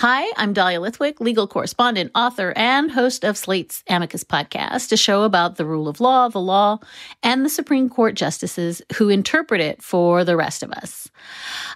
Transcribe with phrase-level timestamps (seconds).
[0.00, 5.24] Hi, I'm Dahlia Lithwick, legal correspondent, author, and host of Slate's Amicus podcast, a show
[5.24, 6.78] about the rule of law, the law,
[7.22, 11.10] and the Supreme Court justices who interpret it for the rest of us.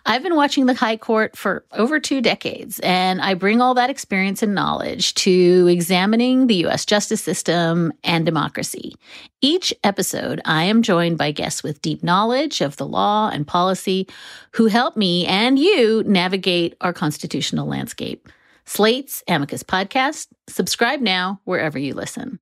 [0.06, 3.91] I've been watching the High Court for over two decades, and I bring all that
[3.91, 6.86] experience and knowledge to examining the U.S.
[6.86, 8.95] justice system and democracy.
[9.47, 14.09] Each episode, I am joined by guests with deep knowledge of the law and policy
[14.53, 18.27] who help me and you navigate our constitutional landscape.
[18.65, 20.28] Slate's Amicus Podcast.
[20.48, 22.39] Subscribe now wherever you listen.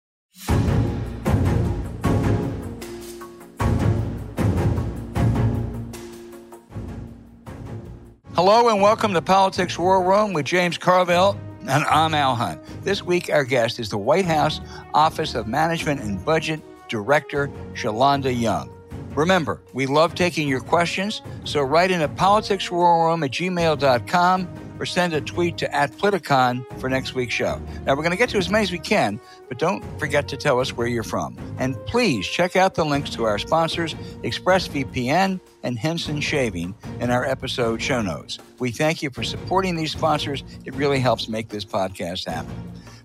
[8.36, 12.62] Hello and welcome to Politics War Room with James Carville, and I'm Al Hunt.
[12.84, 14.60] This week, our guest is the White House
[14.94, 16.62] Office of Management and Budget
[16.92, 18.70] Director, Shalanda Young.
[19.14, 24.48] Remember, we love taking your questions, so write in at politicswarroom at gmail.com
[24.78, 27.62] or send a tweet to at Politicon for next week's show.
[27.86, 30.36] Now, we're going to get to as many as we can, but don't forget to
[30.36, 31.38] tell us where you're from.
[31.58, 37.24] And please check out the links to our sponsors, ExpressVPN and Henson Shaving, in our
[37.24, 38.38] episode show notes.
[38.58, 40.44] We thank you for supporting these sponsors.
[40.66, 42.52] It really helps make this podcast happen.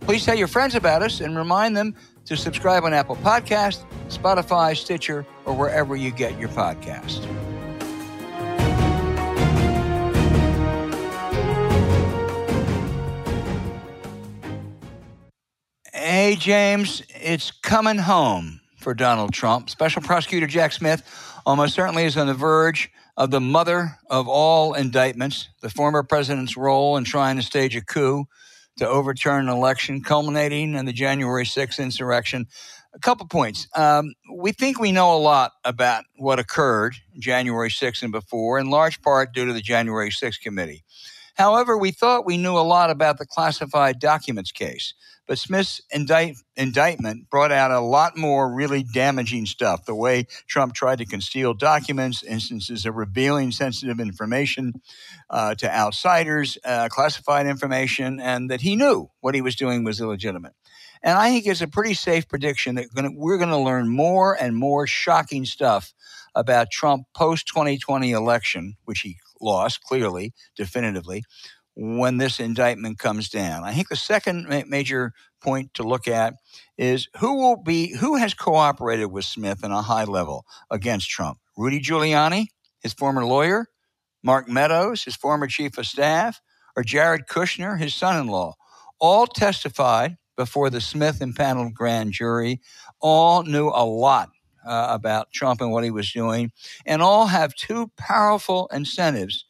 [0.01, 1.93] Please tell your friends about us and remind them
[2.27, 7.25] to subscribe on Apple Podcast, Spotify, Stitcher, or wherever you get your podcast.
[15.93, 19.69] Hey, James, it's coming home for Donald Trump.
[19.69, 21.03] Special Prosecutor Jack Smith
[21.45, 26.57] almost certainly is on the verge of the mother of all indictments, the former president's
[26.57, 28.25] role in trying to stage a coup
[28.77, 32.47] to overturn an election, culminating in the January 6th insurrection.
[32.93, 33.67] A couple points.
[33.75, 38.69] Um, we think we know a lot about what occurred January 6th and before, in
[38.69, 40.83] large part due to the January 6th committee.
[41.35, 44.95] However, we thought we knew a lot about the classified documents case.
[45.27, 49.85] But Smith's indict, indictment brought out a lot more really damaging stuff.
[49.85, 54.81] The way Trump tried to conceal documents, instances of revealing sensitive information
[55.29, 59.99] uh, to outsiders, uh, classified information, and that he knew what he was doing was
[59.99, 60.53] illegitimate.
[61.03, 64.55] And I think it's a pretty safe prediction that we're going to learn more and
[64.55, 65.93] more shocking stuff
[66.33, 71.23] about Trump post 2020 election, which he lost clearly, definitively,
[71.79, 73.63] when this indictment comes down.
[73.63, 76.33] I think the second ma- major point to look at
[76.77, 81.37] is who will be who has cooperated with Smith on a high level against Trump.
[81.55, 82.47] Rudy Giuliani,
[82.81, 83.67] his former lawyer,
[84.23, 86.41] Mark Meadows, his former chief of staff,
[86.75, 88.55] or Jared Kushner, his son-in-law,
[88.99, 92.59] all testified before the Smith impaneled grand jury.
[93.01, 94.29] All knew a lot
[94.67, 96.51] uh, about Trump and what he was doing,
[96.87, 99.45] and all have two powerful incentives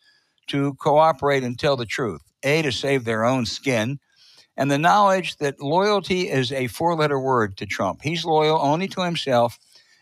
[0.48, 2.22] to cooperate and tell the truth.
[2.44, 4.00] A, to save their own skin,
[4.56, 8.02] and the knowledge that loyalty is a four letter word to Trump.
[8.02, 9.58] He's loyal only to himself,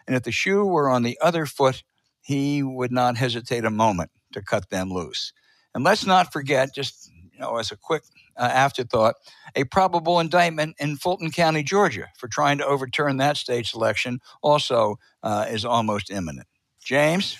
[0.06, 1.84] and if the shoe were on the other foot,
[2.22, 5.34] he would not hesitate a moment to cut them loose.
[5.74, 8.04] And let's not forget, just you know, as a quick
[8.38, 9.16] uh, afterthought,
[9.56, 14.98] a probable indictment in Fulton County, Georgia, for trying to overturn that state's election also
[15.24, 16.48] uh, is almost imminent.
[16.84, 17.38] James?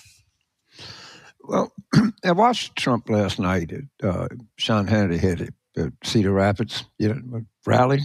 [1.46, 1.72] Well,
[2.24, 7.14] I watched Trump last night at uh, Sean Hannity had it at Cedar Rapids, you
[7.14, 8.00] know, rally,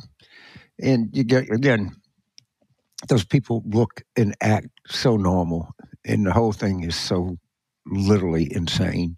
[0.79, 1.96] and you get again,
[3.07, 5.74] those people look and act so normal,
[6.06, 7.38] and the whole thing is so
[7.85, 9.18] literally insane.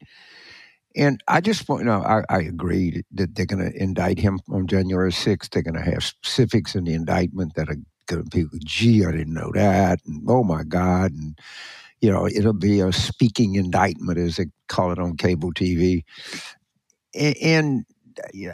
[0.96, 4.40] And I just want, you know, I, I agree that they're going to indict him
[4.52, 5.50] on January 6th.
[5.50, 9.12] They're going to have specifics in the indictment that are going to be, gee, I
[9.12, 10.00] didn't know that.
[10.06, 11.12] And oh my God.
[11.12, 11.40] And,
[12.04, 16.04] you know, it'll be a speaking indictment, as they call it on cable TV.
[17.16, 17.86] And, and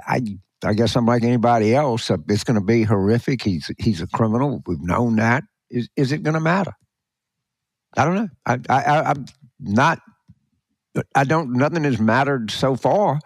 [0.07, 0.21] I,
[0.63, 2.11] I guess I'm like anybody else.
[2.11, 3.41] Uh, it's going to be horrific.
[3.41, 4.61] He's he's a criminal.
[4.67, 5.45] We've known that.
[5.71, 6.73] Is is it going to matter?
[7.97, 8.29] I don't know.
[8.45, 9.25] I, I I'm
[9.59, 9.99] not
[11.15, 11.53] I don't.
[11.53, 13.19] Nothing has mattered so far.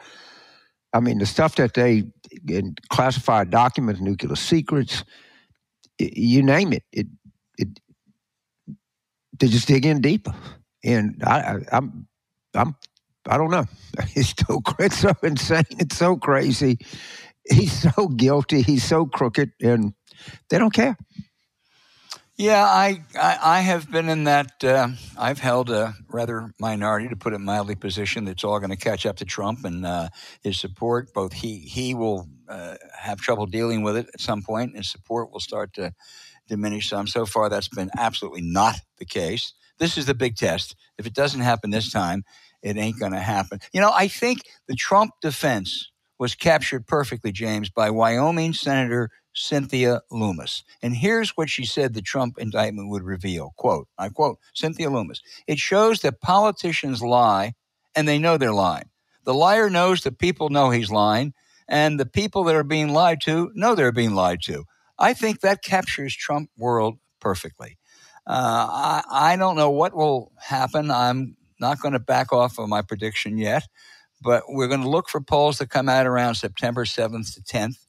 [0.93, 2.03] I mean, the stuff that they
[2.47, 5.03] in classified documents, nuclear secrets,
[5.99, 7.07] you name it, it,
[7.57, 7.67] it,
[9.43, 10.33] they just dig in deeper.
[10.85, 12.07] And I, I, I'm,
[12.53, 12.75] I'm
[13.27, 13.65] I don't know.
[14.15, 15.63] It's so it's so insane.
[15.79, 16.77] It's so crazy.
[17.49, 18.61] He's so guilty.
[18.61, 19.93] He's so crooked, and
[20.49, 20.97] they don't care.
[22.37, 24.63] Yeah, I, I, I have been in that.
[24.63, 28.77] Uh, I've held a rather minority, to put it mildly, position that's all going to
[28.77, 30.09] catch up to Trump and uh,
[30.41, 31.13] his support.
[31.13, 35.31] Both he he will uh, have trouble dealing with it at some point, and support
[35.31, 35.93] will start to
[36.53, 37.07] diminish some.
[37.07, 39.53] So far, that's been absolutely not the case.
[39.79, 40.75] This is the big test.
[40.97, 42.23] If it doesn't happen this time,
[42.61, 43.59] it ain't going to happen.
[43.73, 45.89] You know, I think the Trump defense
[46.19, 50.63] was captured perfectly, James, by Wyoming Senator Cynthia Lummis.
[50.83, 53.53] And here's what she said the Trump indictment would reveal.
[53.57, 55.21] Quote, I quote, Cynthia Lummis.
[55.47, 57.53] It shows that politicians lie
[57.95, 58.89] and they know they're lying.
[59.25, 61.33] The liar knows that people know he's lying,
[61.67, 64.65] and the people that are being lied to know they're being lied to.
[64.99, 67.77] I think that captures Trump world perfectly.
[68.25, 70.91] Uh, I, I don't know what will happen.
[70.91, 73.67] I'm not going to back off of my prediction yet,
[74.21, 77.85] but we're going to look for polls that come out around September 7th to 10th.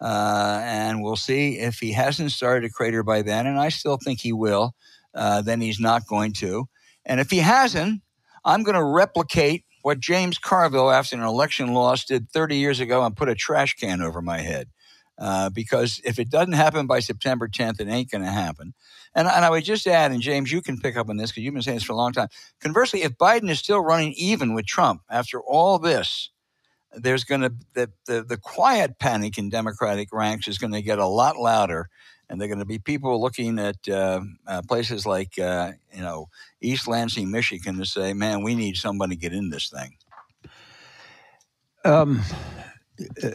[0.00, 3.98] Uh, and we'll see if he hasn't started a crater by then, and I still
[4.02, 4.74] think he will,
[5.14, 6.68] uh, then he's not going to.
[7.04, 8.00] And if he hasn't,
[8.44, 13.04] I'm going to replicate what James Carville, after an election loss, did 30 years ago
[13.04, 14.68] and put a trash can over my head.
[15.20, 18.72] Uh, because if it doesn't happen by September 10th, it ain't going to happen.
[19.14, 21.42] And, and, I would just add, and James, you can pick up on this because
[21.44, 22.28] you've been saying this for a long time.
[22.60, 26.30] Conversely, if Biden is still running even with Trump after all this,
[26.94, 30.98] there's going to the, the, the quiet panic in Democratic ranks is going to get
[30.98, 31.88] a lot louder,
[32.28, 36.28] and they're going to be people looking at uh, uh, places like uh, you know
[36.60, 39.96] East Lansing, Michigan, to say, "Man, we need somebody to get in this thing."
[41.84, 42.20] Um,
[43.22, 43.30] uh,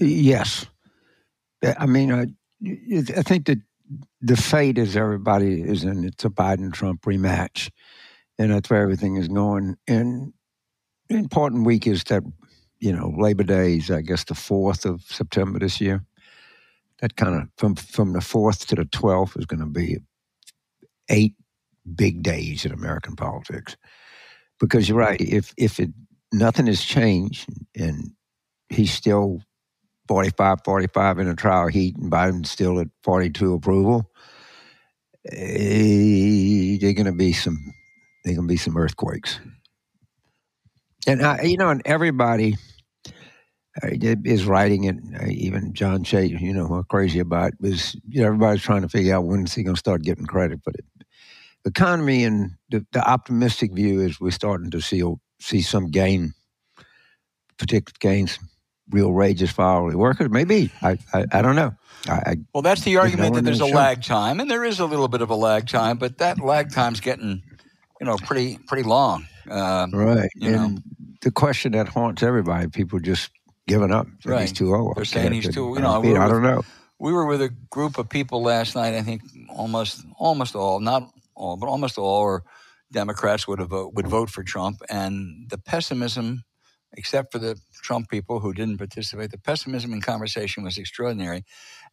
[0.00, 0.66] yes,
[1.62, 2.26] I mean, uh,
[2.64, 3.58] I, I think that
[4.20, 6.04] the fate is everybody is in.
[6.04, 7.70] It's a Biden Trump rematch,
[8.38, 9.76] and that's where everything is going.
[9.86, 10.32] And
[11.08, 12.22] important week is that
[12.82, 16.04] you know, Labor Day is, I guess, the 4th of September this year.
[17.00, 19.98] That kind of, from, from the 4th to the 12th, is going to be
[21.08, 21.34] eight
[21.94, 23.76] big days in American politics.
[24.58, 25.90] Because you're right, if, if it,
[26.32, 28.10] nothing has changed and
[28.68, 29.40] he's still
[30.12, 34.10] 45 45 in a trial heat and Biden's still at 42 approval,
[35.30, 37.56] eh, they're going to be some,
[38.22, 39.40] they're going to be some earthquakes.
[41.06, 42.56] And I, you know, and everybody
[43.82, 43.88] uh,
[44.26, 44.96] is writing it.
[45.18, 49.14] Uh, even John Shea, you know, crazy about was you know, everybody's trying to figure
[49.14, 50.84] out when is he going to start getting credit for it.
[51.64, 55.02] The economy and the, the, optimistic view is we're starting to see
[55.40, 56.34] see some gain,
[57.56, 58.38] particular gains,
[58.92, 60.30] real wages for hourly workers.
[60.30, 61.74] Maybe I I, I don't know.
[62.08, 65.06] I, well, that's the argument that there's a lag time, and there is a little
[65.08, 67.42] bit of a lag time, but that lag time's getting,
[68.00, 69.26] you know, pretty pretty long.
[69.48, 70.30] Uh, right.
[70.40, 70.80] and know.
[71.20, 73.30] the question that haunts everybody, people just
[73.66, 74.06] giving up.
[74.24, 74.42] Right.
[74.42, 74.96] He's too old.
[74.96, 75.74] They're saying he's too.
[75.74, 76.62] You know, we I don't know.
[76.98, 78.94] We were with a group of people last night.
[78.94, 82.44] I think almost almost all, not all, but almost all, or
[82.92, 86.44] Democrats would have vote, would vote for Trump, and the pessimism,
[86.94, 91.44] except for the Trump people who didn't participate, the pessimism in conversation was extraordinary.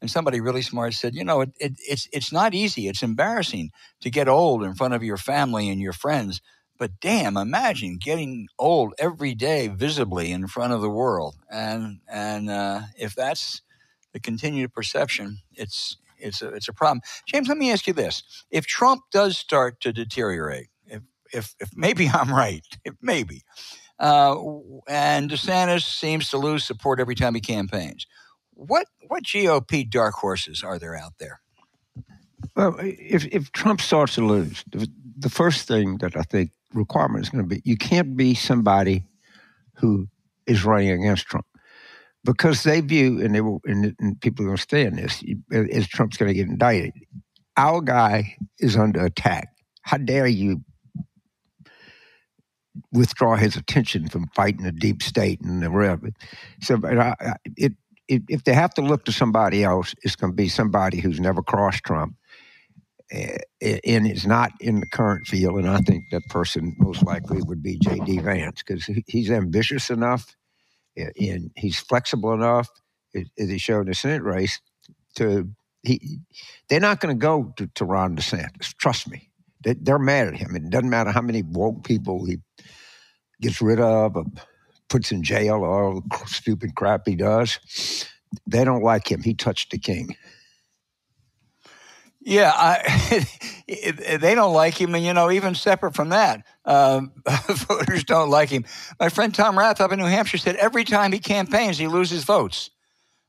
[0.02, 2.88] And somebody really smart said, you know, it, it, it's it's not easy.
[2.88, 6.42] It's embarrassing to get old in front of your family and your friends
[6.80, 11.38] but damn, imagine getting old every day visibly in front of the world.
[11.52, 13.64] And and uh, if that's
[14.14, 17.02] the continued perception, it's it's a, it's a problem.
[17.28, 21.72] James, let me ask you this: If Trump does start to deteriorate, if if, if
[21.76, 23.44] maybe I'm right, if maybe,
[24.00, 24.36] uh,
[24.88, 28.08] and DeSantis seems to lose support every time he campaigns,
[28.54, 31.42] what what GOP dark horses are there out there?
[32.56, 37.30] Well, if if Trump starts to lose, the first thing that I think requirement is
[37.30, 39.06] going to be you can't be somebody
[39.76, 40.08] who
[40.46, 41.46] is running against Trump
[42.24, 45.24] because they view and they will and, and people are going to stay in this
[45.52, 46.94] as Trump's going to get indicted.
[47.58, 49.50] Our guy is under attack.
[49.82, 50.64] How dare you
[52.92, 56.04] withdraw his attention from fighting the deep state and the rest?
[56.62, 57.14] So, I,
[57.56, 57.74] it,
[58.10, 61.20] it, if they have to look to somebody else, it's going to be somebody who's
[61.20, 62.16] never crossed Trump
[63.12, 65.60] eh, eh, and is not in the current field.
[65.60, 68.20] And I think that person most likely would be J.D.
[68.20, 70.36] Vance because he's ambitious enough
[70.98, 72.70] eh, and he's flexible enough,
[73.16, 74.60] as he showed in the Senate race,
[75.16, 75.50] to
[75.84, 76.20] he.
[76.68, 78.76] They're not going to go to Ron DeSantis.
[78.78, 79.29] Trust me,
[79.62, 80.56] they're mad at him.
[80.56, 82.38] It doesn't matter how many woke people he
[83.42, 84.26] gets rid of, or
[84.90, 87.60] puts in jail, or all the stupid crap he does.
[88.48, 89.22] They don't like him.
[89.22, 90.16] He touched the king.
[92.22, 93.26] Yeah, I,
[94.22, 97.14] they don't like him, and you know, even separate from that, um,
[97.48, 98.66] voters don't like him.
[99.00, 102.26] My friend Tom Rath up in New Hampshire said every time he campaigns, he loses
[102.26, 102.72] votes.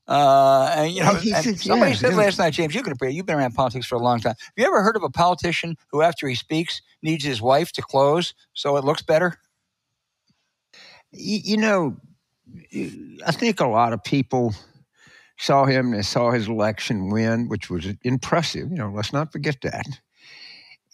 [0.07, 3.15] Uh, and you know, and somebody yeah, said last night, James, you can appreciate.
[3.15, 4.35] You've been around politics for a long time.
[4.37, 7.81] Have you ever heard of a politician who, after he speaks, needs his wife to
[7.81, 9.37] close so it looks better?
[11.11, 11.97] You, you know,
[13.25, 14.53] I think a lot of people
[15.37, 18.69] saw him and saw his election win, which was impressive.
[18.69, 19.85] You know, let's not forget that.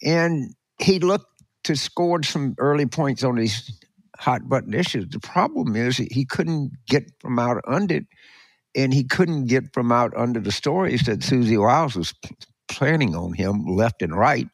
[0.02, 1.26] And he looked
[1.64, 3.70] to scored some early points on these
[4.18, 5.08] hot button issues.
[5.10, 8.06] The problem is he couldn't get from out under it,
[8.74, 12.14] and he couldn't get from out under the stories that Susie Wiles was
[12.68, 14.48] planning on him left and right.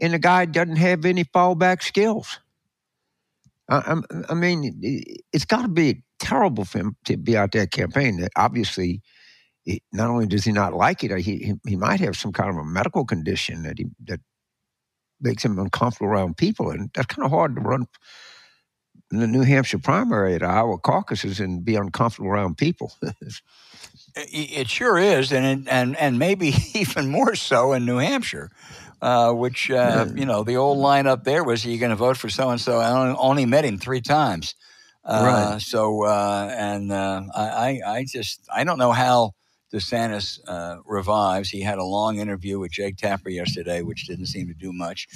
[0.00, 2.38] And the guy doesn't have any fallback skills.
[3.68, 4.80] I, I mean,
[5.32, 8.28] it's got to be terrible for him to be out there campaigning.
[8.36, 9.02] Obviously,
[9.92, 12.56] not only does he not like it, uh, he, he might have some kind of
[12.56, 14.20] a medical condition that he that
[15.20, 17.86] makes him uncomfortable around people, and that's kind of hard to run
[19.12, 22.92] in the New Hampshire primary, the Iowa caucuses, and be uncomfortable around people.
[24.16, 28.50] it sure is, and and and maybe even more so in New Hampshire
[29.02, 31.96] uh, which uh, you know the old line up there was are you going to
[31.96, 32.78] vote for so and so?
[32.78, 34.54] I only met him three times,
[35.04, 35.60] uh, right?
[35.60, 39.32] So uh, and uh, I I just I don't know how
[39.72, 41.50] DeSantis uh, revives.
[41.50, 45.08] He had a long interview with Jake Tapper yesterday, which didn't seem to do much,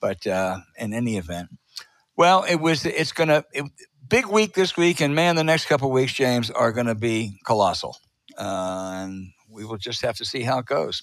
[0.00, 1.48] but in any event,
[2.16, 3.44] well, it was it's going to
[4.08, 7.38] big week this week, and man, the next couple weeks, James, are going to be
[7.46, 7.96] colossal,
[8.38, 11.02] uh, and we will just have to see how it goes.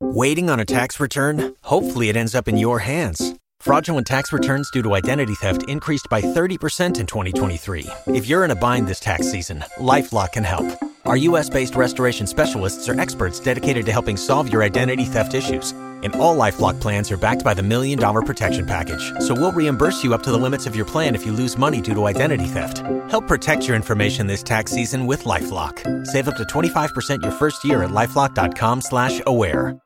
[0.00, 1.54] Waiting on a tax return?
[1.62, 3.34] Hopefully, it ends up in your hands.
[3.60, 7.86] Fraudulent tax returns due to identity theft increased by 30% in 2023.
[8.08, 10.87] If you're in a bind this tax season, LifeLock can help.
[11.08, 11.48] Our U.S.
[11.48, 15.70] based restoration specialists are experts dedicated to helping solve your identity theft issues.
[16.04, 19.14] And all LifeLock plans are backed by the Million Dollar Protection Package.
[19.20, 21.80] So we'll reimburse you up to the limits of your plan if you lose money
[21.80, 22.82] due to identity theft.
[23.10, 26.06] Help protect your information this tax season with LifeLock.
[26.06, 29.78] Save up to 25% your first year at LifeLock.com slash aware.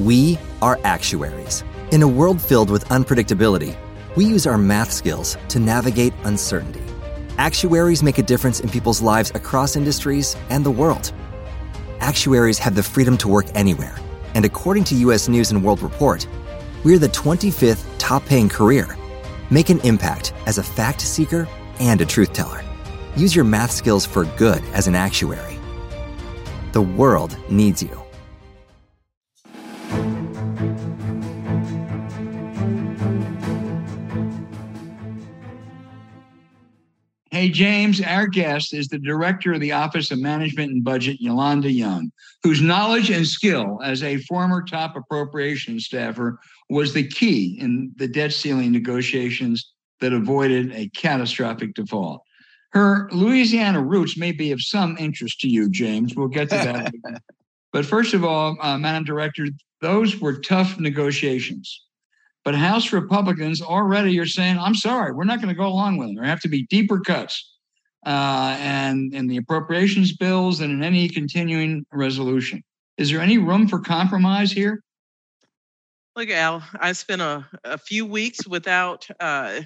[0.00, 1.62] We are actuaries.
[1.92, 3.76] In a world filled with unpredictability,
[4.16, 6.87] we use our math skills to navigate uncertainty.
[7.38, 11.12] Actuaries make a difference in people's lives across industries and the world.
[12.00, 13.96] Actuaries have the freedom to work anywhere,
[14.34, 16.26] and according to US News and World Report,
[16.82, 18.88] we're the 25th top paying career.
[19.50, 21.46] Make an impact as a fact seeker
[21.78, 22.60] and a truth teller.
[23.16, 25.60] Use your math skills for good as an actuary.
[26.72, 28.07] The world needs you.
[37.38, 41.72] Hey, James, our guest is the director of the Office of Management and Budget, Shalanda
[41.72, 42.10] Young,
[42.42, 48.08] whose knowledge and skill as a former top appropriations staffer was the key in the
[48.08, 52.22] debt ceiling negotiations that avoided a catastrophic default.
[52.72, 56.16] Her Louisiana roots may be of some interest to you, James.
[56.16, 56.92] We'll get to that.
[57.72, 59.46] but first of all, uh, Madam Director,
[59.80, 61.84] those were tough negotiations.
[62.48, 66.08] But House Republicans already are saying, I'm sorry, we're not going to go along with
[66.08, 66.14] them.
[66.14, 67.58] There have to be deeper cuts.
[68.06, 72.64] Uh, and in the appropriations bills and in any continuing resolution.
[72.96, 74.82] Is there any room for compromise here?
[76.16, 79.60] Look, Al, I spent a, a few weeks without uh,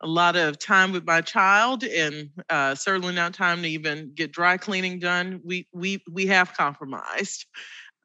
[0.00, 4.30] a lot of time with my child, and uh, certainly not time to even get
[4.30, 5.40] dry cleaning done.
[5.44, 7.46] We we we have compromised.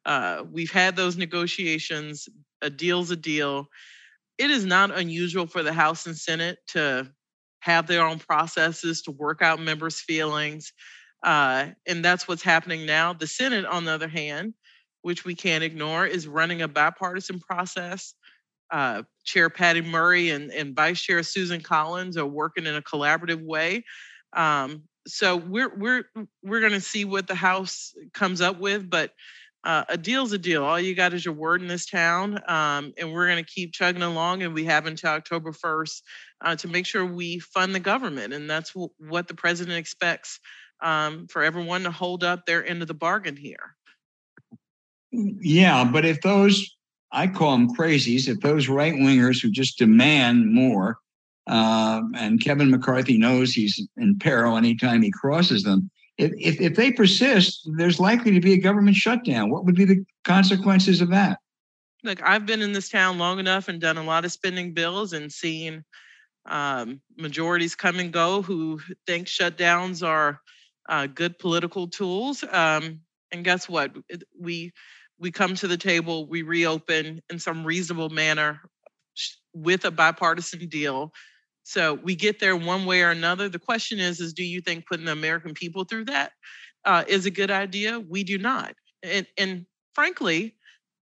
[0.04, 2.28] Uh, we've had those negotiations.
[2.60, 3.68] A deal's a deal
[4.38, 7.10] it is not unusual for the House and Senate to
[7.60, 10.72] have their own processes to work out members' feelings.
[11.22, 13.12] Uh, and that's what's happening now.
[13.12, 14.54] The Senate, on the other hand,
[15.02, 18.14] which we can't ignore, is running a bipartisan process.
[18.70, 23.42] Uh, Chair Patty Murray and, and Vice Chair Susan Collins are working in a collaborative
[23.42, 23.84] way.
[24.32, 26.04] Um, so we're we're
[26.42, 29.12] we're going to see what the House comes up with, but
[29.66, 30.64] uh, a deal's a deal.
[30.64, 33.72] All you got is your word in this town, um, and we're going to keep
[33.72, 34.44] chugging along.
[34.44, 36.04] And we have until October first
[36.40, 40.38] uh, to make sure we fund the government, and that's w- what the president expects
[40.80, 43.74] um, for everyone to hold up their end of the bargain here.
[45.10, 46.76] Yeah, but if those
[47.10, 50.98] I call them crazies, if those right wingers who just demand more,
[51.48, 56.92] uh, and Kevin McCarthy knows he's in peril anytime he crosses them if, if, they
[56.92, 59.50] persist, there's likely to be a government shutdown.
[59.50, 61.38] What would be the consequences of that?
[62.02, 65.12] Look, I've been in this town long enough and done a lot of spending bills
[65.12, 65.84] and seen
[66.48, 70.40] Um, majorities come and go who think shutdowns are
[70.88, 72.44] uh, good political tools.
[72.44, 73.00] Um,
[73.32, 73.90] and guess what?
[74.38, 74.72] We
[75.18, 78.60] we come to the table, we reopen in some reasonable manner
[79.54, 81.12] with a bipartisan deal.
[81.66, 83.48] So we get there one way or another.
[83.48, 86.30] The question is, is do you think putting the American people through that
[86.84, 87.98] uh, is a good idea?
[87.98, 88.76] We do not.
[89.02, 90.54] And, and frankly,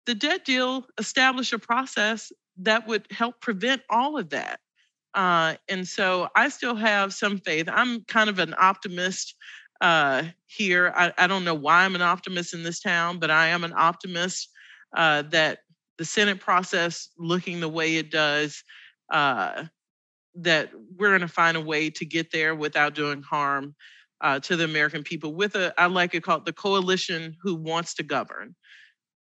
[0.06, 4.60] the debt deal established a process that would help prevent all of that.
[5.12, 7.68] Uh, and so I still have some faith.
[7.70, 9.34] I'm kind of an optimist
[9.82, 10.90] uh, here.
[10.96, 13.74] I, I, don't know why I'm an optimist in this town, but I am an
[13.76, 14.48] optimist
[14.96, 15.58] uh, that
[15.98, 18.64] the Senate process looking the way it does,
[19.12, 19.64] uh,
[20.36, 23.74] that we're going to find a way to get there without doing harm
[24.20, 27.94] uh, to the American people with a, I like it called the coalition who wants
[27.94, 28.54] to govern.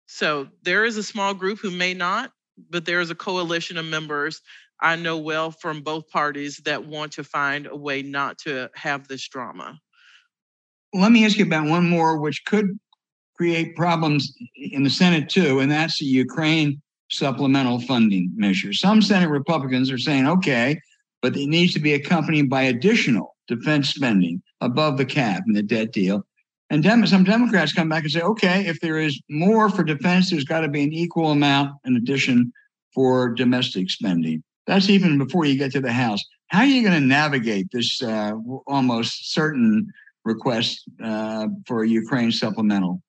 [0.06, 2.30] So there is a small group who may not,
[2.70, 4.40] but there is a coalition of members
[4.80, 9.08] I know well from both parties that want to find a way not to have
[9.08, 9.78] this drama.
[10.92, 12.78] Let me ask you about one more, which could
[13.36, 16.80] create problems in the Senate too, and that's the Ukraine
[17.10, 18.72] supplemental funding measure.
[18.72, 20.78] Some Senate Republicans are saying, okay,
[21.24, 25.62] but it needs to be accompanied by additional defense spending above the cap in the
[25.62, 26.22] debt deal.
[26.68, 30.28] And Dem- some Democrats come back and say, okay, if there is more for defense,
[30.28, 32.52] there's got to be an equal amount in addition
[32.92, 34.42] for domestic spending.
[34.66, 36.22] That's even before you get to the House.
[36.48, 38.32] How are you going to navigate this uh,
[38.66, 39.86] almost certain
[40.26, 43.00] request uh, for a Ukraine supplemental?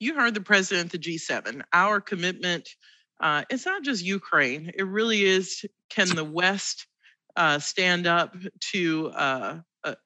[0.00, 1.62] You heard the president of the G7.
[1.72, 2.68] Our commitment,
[3.20, 6.88] uh, it's not just Ukraine, it really is can the West
[7.40, 9.56] uh, stand up to uh,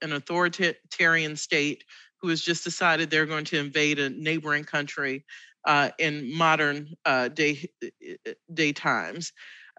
[0.00, 1.82] an authoritarian state
[2.22, 5.24] who has just decided they're going to invade a neighboring country
[5.66, 7.68] uh, in modern uh, day
[8.52, 9.32] day times.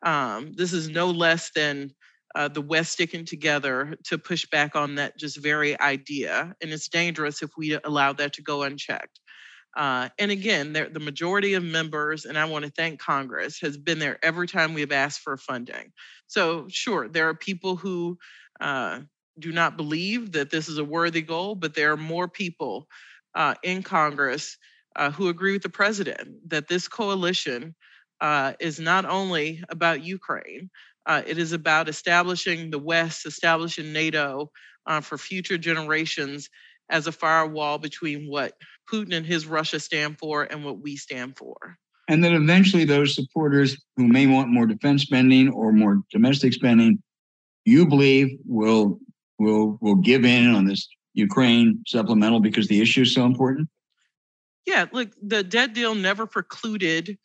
[0.03, 1.91] Um, this is no less than
[2.35, 6.89] uh, the West sticking together to push back on that just very idea, and it's
[6.89, 9.21] dangerous if we allow that to go unchecked.
[9.75, 14.00] Uh, and again, the majority of members, and I want to thank Congress, has been
[14.00, 15.92] there every time we have asked for funding.
[16.27, 18.18] So, sure, there are people who
[18.61, 19.01] uh,
[19.38, 22.88] do not believe that this is a worthy goal, but there are more people
[23.35, 24.57] uh, in Congress
[24.96, 27.75] uh, who agree with the president that this coalition
[28.22, 30.70] uh, is not only about Ukraine,
[31.05, 34.50] uh, it is about establishing the West, establishing NATO
[35.01, 36.50] for future generations
[36.90, 38.53] as a firewall between what
[38.91, 41.77] Putin and his Russia stand for and what we stand for.
[42.07, 47.01] And then eventually, those supporters who may want more defense spending or more domestic spending,
[47.65, 49.00] you believe will
[49.39, 53.69] will will give in on this Ukraine supplemental because the issue is so important?
[54.67, 57.17] Yeah, look, the debt deal never precluded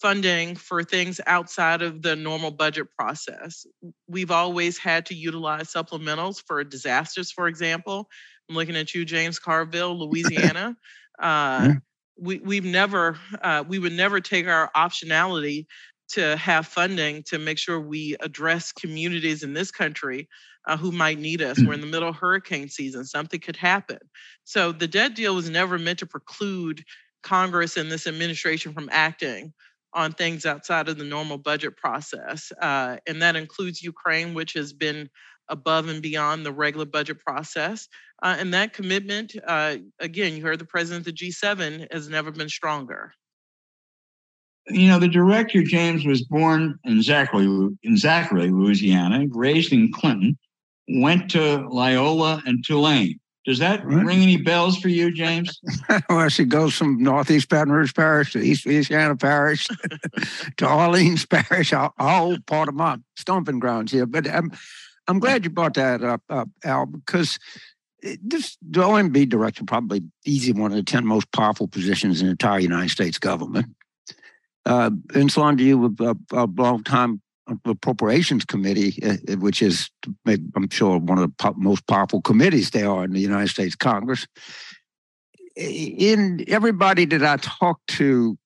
[0.00, 3.66] funding for things outside of the normal budget process.
[4.06, 8.08] We've always had to utilize supplementals for disasters, for example.
[8.48, 10.76] I'm looking at you, James Carville, Louisiana.
[11.18, 11.74] Uh,
[12.18, 15.66] we, we've never, uh, we would never take our optionality
[16.08, 20.28] to have funding to make sure we address communities in this country
[20.66, 21.58] uh, who might need us.
[21.60, 23.98] We're in the middle of hurricane season, something could happen.
[24.44, 26.84] So the debt deal was never meant to preclude
[27.22, 29.52] Congress and this administration from acting
[29.92, 32.52] on things outside of the normal budget process.
[32.60, 35.08] Uh, and that includes Ukraine, which has been
[35.48, 37.88] above and beyond the regular budget process.
[38.22, 42.30] Uh, and that commitment, uh, again, you heard the president of the G7, has never
[42.30, 43.12] been stronger.
[44.68, 47.44] You know, the director, James, was born in Zachary,
[47.82, 50.36] in Zachary, Louisiana, raised in Clinton,
[50.88, 53.20] went to Loyola and Tulane.
[53.46, 54.04] Does that right.
[54.04, 55.60] ring any bells for you, James?
[56.10, 59.68] well, she goes from Northeast Baton Rouge Parish to East Feliciana Parish
[60.56, 64.04] to Orleans Parish, all, all, part of my stomping grounds here.
[64.04, 64.50] But I'm,
[65.08, 67.38] I'm glad you brought that up, uh, Al, because
[68.22, 72.32] this the OMB director probably easy one of the 10 most powerful positions in the
[72.32, 73.66] entire United States government.
[74.64, 77.20] Uh, and Salon, to you, a, a long time
[77.64, 79.88] Appropriations Committee, uh, which is,
[80.26, 84.26] I'm sure, one of the most powerful committees there are in the United States Congress.
[85.54, 88.36] In everybody that I talk to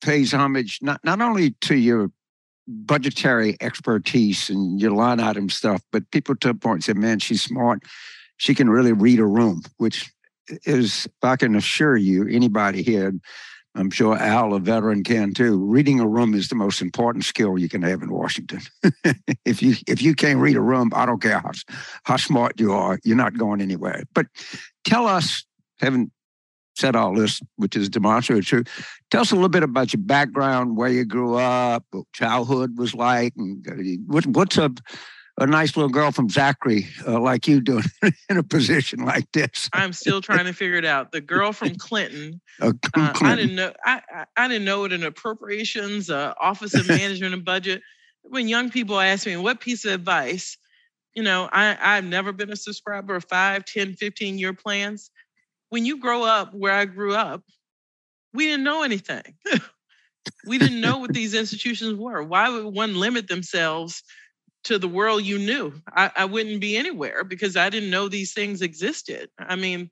[0.00, 2.10] pays homage not, not only to your
[2.66, 7.42] budgetary expertise and your line item stuff, but people to a point say, man, she's
[7.42, 7.82] smart.
[8.38, 10.10] She can really read a room, which
[10.64, 13.12] is, I can assure you, anybody here
[13.76, 15.58] I'm sure Al, a veteran, can too.
[15.58, 18.60] Reading a room is the most important skill you can have in Washington.
[19.44, 21.50] if you if you can't read a room, I don't care how,
[22.04, 24.04] how smart you are, you're not going anywhere.
[24.14, 24.26] But
[24.84, 25.44] tell us,
[25.80, 26.10] having
[26.76, 28.64] said all this, which is demonstrably true,
[29.10, 32.94] tell us a little bit about your background, where you grew up, what childhood was
[32.94, 33.74] like, and uh,
[34.06, 34.72] what, what's a
[35.38, 37.84] a nice little girl from Zachary uh, like you doing
[38.30, 39.68] in a position like this?
[39.72, 41.12] I'm still trying to figure it out.
[41.12, 43.26] The girl from Clinton, uh, Clinton.
[43.26, 43.72] I didn't know.
[43.84, 47.82] I, I, I didn't know what an appropriations, uh, Office of Management and Budget.
[48.22, 50.56] When young people ask me what piece of advice,
[51.14, 55.10] you know, I, I've never been a subscriber of 5, 10, 15 year plans.
[55.70, 57.42] When you grow up where I grew up,
[58.32, 59.34] we didn't know anything.
[60.46, 62.22] we didn't know what these institutions were.
[62.22, 64.02] Why would one limit themselves
[64.64, 65.72] to the world you knew?
[65.94, 69.28] I, I wouldn't be anywhere because I didn't know these things existed.
[69.38, 69.90] I mean,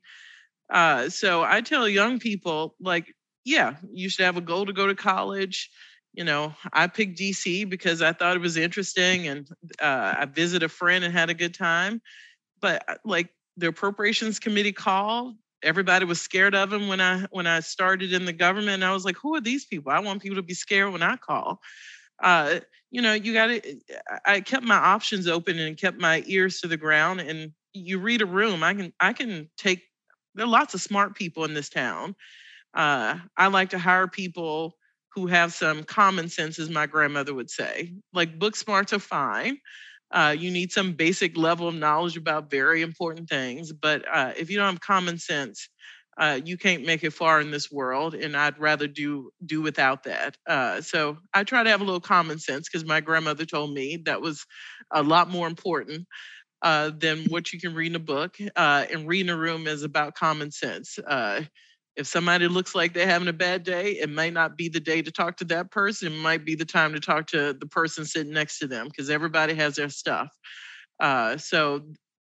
[0.71, 4.87] uh, so I tell young people, like, yeah, you should have a goal to go
[4.87, 5.69] to college.
[6.13, 9.47] You know, I picked DC because I thought it was interesting and
[9.81, 12.01] uh, I visited a friend and had a good time.
[12.61, 17.47] But uh, like the appropriations committee called, everybody was scared of him when I when
[17.47, 18.83] I started in the government.
[18.83, 19.91] I was like, who are these people?
[19.91, 21.59] I want people to be scared when I call.
[22.21, 22.59] Uh,
[22.91, 23.77] you know, you got to.
[24.25, 27.19] I kept my options open and kept my ears to the ground.
[27.21, 29.81] And you read a room, I can I can take.
[30.35, 32.15] There are lots of smart people in this town.
[32.73, 34.77] Uh, I like to hire people
[35.13, 37.93] who have some common sense, as my grandmother would say.
[38.13, 39.59] Like book smarts are fine,
[40.11, 43.71] uh, you need some basic level of knowledge about very important things.
[43.73, 45.69] But uh, if you don't have common sense,
[46.17, 50.03] uh, you can't make it far in this world, and I'd rather do do without
[50.03, 50.37] that.
[50.47, 53.97] Uh, so I try to have a little common sense because my grandmother told me
[54.05, 54.45] that was
[54.91, 56.07] a lot more important
[56.61, 58.37] uh, than what you can read in a book.
[58.55, 60.99] Uh, and reading a room is about common sense.
[61.95, 65.01] If somebody looks like they're having a bad day, it might not be the day
[65.01, 66.11] to talk to that person.
[66.11, 69.09] It might be the time to talk to the person sitting next to them because
[69.09, 70.27] everybody has their stuff.
[70.99, 71.81] Uh, so,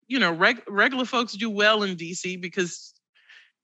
[0.07, 2.93] you know, reg- regular folks do well in DC because,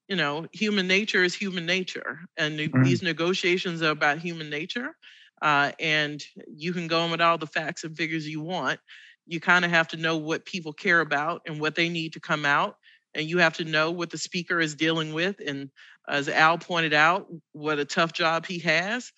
[0.08, 2.20] you know, human nature is human nature.
[2.38, 2.82] And mm-hmm.
[2.82, 4.96] these negotiations are about human nature.
[5.42, 6.22] Uh, and
[6.54, 8.80] you can go in with all the facts and figures you want.
[9.26, 12.20] You kind of have to know what people care about and what they need to
[12.20, 12.76] come out
[13.14, 15.36] and you have to know what the speaker is dealing with.
[15.44, 15.70] And
[16.08, 19.12] as Al pointed out, what a tough job he has.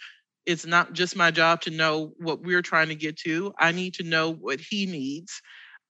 [0.44, 3.52] It's not just my job to know what we're trying to get to.
[3.58, 5.40] I need to know what he needs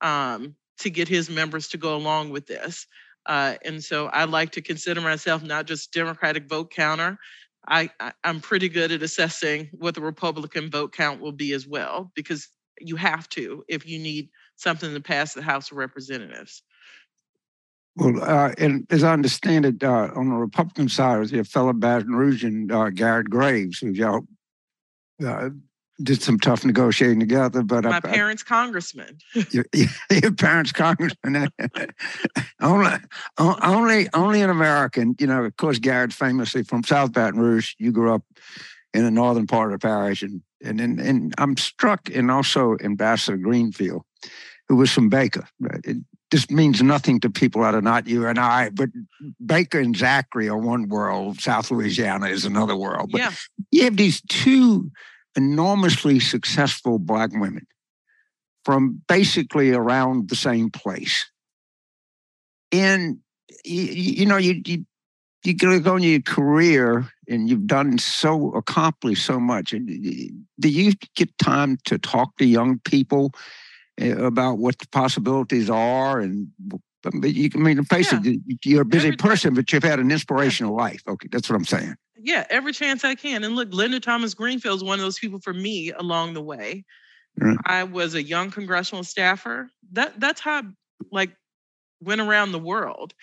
[0.01, 2.87] um, to get his members to go along with this.
[3.27, 7.17] Uh, and so I like to consider myself not just Democratic vote counter.
[7.69, 11.67] I, I I'm pretty good at assessing what the Republican vote count will be as
[11.67, 12.49] well, because
[12.81, 16.63] you have to if you need something to pass the House of Representatives.
[17.97, 21.73] Well, uh, and as I understand it, uh, on the Republican side, was a fellow
[21.73, 24.27] Baton Rouge and uh, Garrett Graves, who y'all
[25.25, 25.51] uh,
[26.03, 27.63] did some tough negotiating together.
[27.63, 29.19] But my I, parents' I, congressman.
[29.51, 29.67] your,
[30.11, 31.49] your, parents' congressman.
[32.61, 32.97] only,
[33.39, 35.15] only, only an American.
[35.19, 37.75] You know, of course, Garrett famously from South Baton Rouge.
[37.79, 38.23] You grew up
[38.95, 42.77] in the northern part of the parish, and and and, and I'm struck, and also
[42.83, 44.03] Ambassador Greenfield,
[44.69, 45.47] who was from Baker.
[45.85, 45.99] It,
[46.33, 48.89] this means nothing to people that are not you and I, but
[49.45, 53.11] Baker and Zachary are one world, South Louisiana is another world.
[53.13, 53.33] But yeah.
[53.71, 54.91] you have these two
[55.37, 57.67] enormously successful black women
[58.65, 61.31] from basically around the same place.
[62.73, 63.19] And
[63.63, 64.87] you, you know, you you
[65.45, 69.75] you go in your career and you've done so accomplished so much.
[69.75, 73.33] And do you get time to talk to young people
[74.11, 76.49] about what the possibilities are and
[77.03, 78.21] but you can I mean face yeah.
[78.23, 80.83] it you're a busy every person but you've had an inspirational yeah.
[80.83, 81.03] life.
[81.09, 81.95] Okay that's what i'm saying.
[82.17, 83.45] Yeah every chance i can.
[83.45, 86.85] And look linda thomas greenfield is one of those people for me along the way.
[87.39, 87.57] Right.
[87.65, 89.69] i was a young congressional staffer.
[89.93, 90.63] That that's how I,
[91.11, 91.31] like
[92.01, 93.15] went around the world.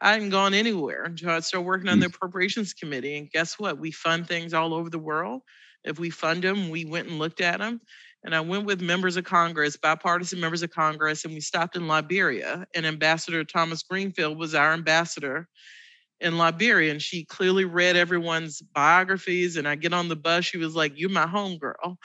[0.00, 2.14] I hadn't gone anywhere until i started working on the mm.
[2.14, 3.78] appropriations committee and guess what?
[3.78, 5.42] We fund things all over the world.
[5.82, 7.80] If we fund them we went and looked at them
[8.24, 11.86] and I went with members of Congress, bipartisan members of Congress, and we stopped in
[11.86, 12.66] Liberia.
[12.74, 15.46] And Ambassador Thomas Greenfield was our ambassador
[16.20, 16.90] in Liberia.
[16.90, 19.58] And she clearly read everyone's biographies.
[19.58, 21.96] And I get on the bus, she was like, You're my homegirl.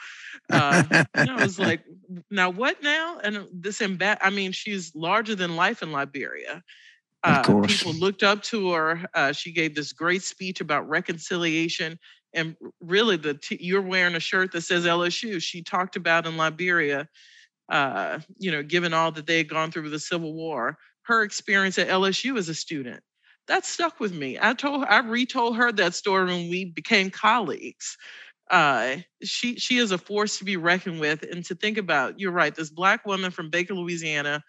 [0.52, 1.80] Uh, and I was like,
[2.30, 3.18] Now what now?
[3.24, 6.62] And this, imba- I mean, she's larger than life in Liberia.
[7.22, 9.06] Uh, people looked up to her.
[9.14, 11.98] Uh, she gave this great speech about reconciliation
[12.32, 15.42] and really the t- you're wearing a shirt that says LSU.
[15.42, 17.08] She talked about in Liberia,
[17.68, 21.22] uh, you know, given all that they had gone through with the Civil War, her
[21.22, 23.02] experience at LSU as a student.
[23.48, 24.38] That stuck with me.
[24.40, 27.96] I told I retold her that story when we became colleagues.
[28.50, 32.18] Uh, she she is a force to be reckoned with and to think about.
[32.20, 32.54] You're right.
[32.54, 34.42] This black woman from Baker, Louisiana,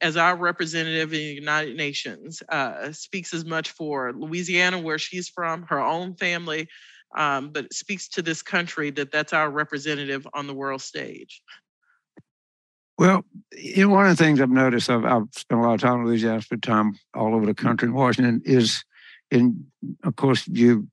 [0.00, 5.28] as our representative in the United Nations, uh, speaks as much for Louisiana, where she's
[5.28, 6.68] from, her own family,
[7.16, 11.42] um, but it speaks to this country that that's our representative on the world stage.
[12.98, 13.24] Well,
[13.56, 16.00] you know, one of the things I've noticed, I've, I've spent a lot of time
[16.00, 18.84] in Louisiana, spent time all over the country in Washington, is,
[19.30, 19.64] and
[20.04, 20.86] of course, you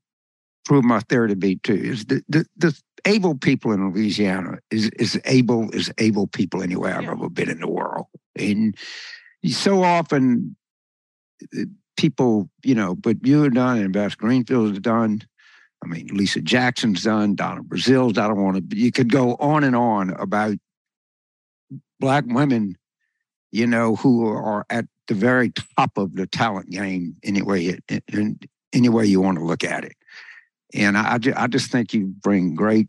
[0.64, 4.88] prove my theory to be too, is the, the, the able people in Louisiana is
[4.98, 7.12] is able is able people anywhere I've yeah.
[7.12, 8.06] ever been in the world.
[8.36, 8.76] And
[9.46, 10.56] so often
[11.56, 11.64] uh,
[11.96, 15.22] people, you know, but you are done, and Beth Greenfield has done.
[15.82, 18.18] I mean, Lisa Jackson's done, Donna Brazile's.
[18.18, 18.76] I don't want to.
[18.76, 20.56] You could go on and on about
[22.00, 22.76] black women,
[23.52, 28.38] you know, who are at the very top of the talent game anyway, in
[28.72, 29.96] any way you want to look at it.
[30.74, 32.88] And I, I just think you bring great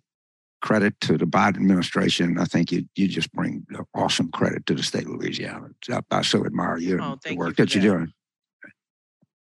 [0.62, 2.38] credit to the Biden administration.
[2.38, 5.70] I think you you just bring awesome credit to the state of Louisiana.
[5.90, 8.14] I, I so admire you oh, and the work you that, that you're doing.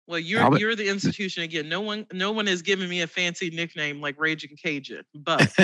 [0.07, 0.61] Well, you're Albert.
[0.61, 1.69] you're the institution again.
[1.69, 5.53] No one no one has given me a fancy nickname like Raging Cajun, but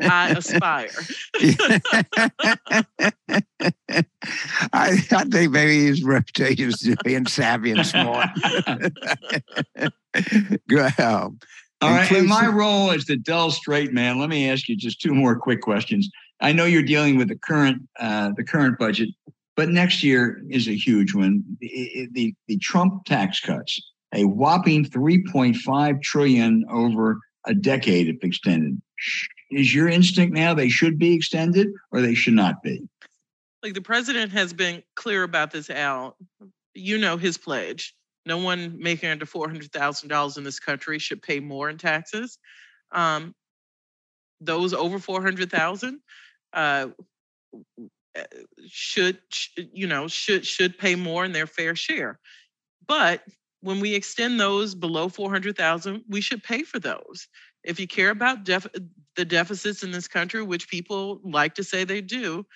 [0.00, 0.90] I aspire.
[4.72, 8.28] I, I think maybe his reputation is being savvy and smart.
[10.68, 11.34] Good help.
[11.82, 12.10] All right.
[12.10, 15.36] In my role as the Del straight man, let me ask you just two more
[15.36, 16.08] quick questions.
[16.40, 19.10] I know you're dealing with the current uh, the current budget,
[19.56, 21.42] but next year is a huge one.
[21.60, 23.80] The, the, the Trump tax cuts,
[24.14, 28.80] a whopping 3.5 trillion over a decade if extended.
[29.50, 32.86] Is your instinct now they should be extended or they should not be?
[33.62, 36.16] Like the president has been clear about this, Al.
[36.74, 37.94] You know his pledge.
[38.26, 42.38] No one making under $400,000 in this country should pay more in taxes.
[42.92, 43.34] Um,
[44.40, 46.00] those over 400,000
[46.52, 46.88] uh,
[48.68, 49.18] should,
[49.56, 52.18] you know, should should pay more in their fair share.
[52.86, 53.22] But
[53.60, 57.28] when we extend those below 400,000, we should pay for those.
[57.64, 58.66] If you care about def-
[59.16, 62.46] the deficits in this country, which people like to say they do,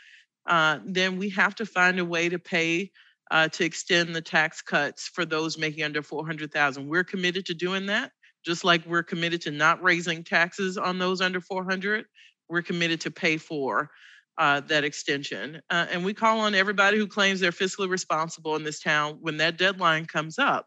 [0.46, 2.90] uh, then we have to find a way to pay
[3.30, 6.88] uh, to extend the tax cuts for those making under 400,000.
[6.88, 8.12] We're committed to doing that,
[8.44, 12.06] just like we're committed to not raising taxes on those under 400.
[12.48, 13.90] We're committed to pay for
[14.38, 15.60] uh, that extension.
[15.70, 19.36] Uh, and we call on everybody who claims they're fiscally responsible in this town when
[19.36, 20.66] that deadline comes up.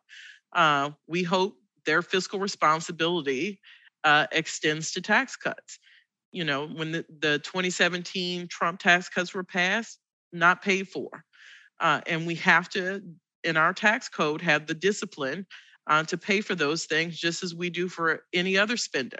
[0.53, 3.59] Uh, we hope their fiscal responsibility
[4.03, 5.79] uh, extends to tax cuts.
[6.31, 9.99] You know, when the, the 2017 Trump tax cuts were passed,
[10.31, 11.23] not paid for.
[11.79, 13.01] Uh, and we have to,
[13.43, 15.45] in our tax code, have the discipline
[15.87, 19.19] uh, to pay for those things just as we do for any other spending.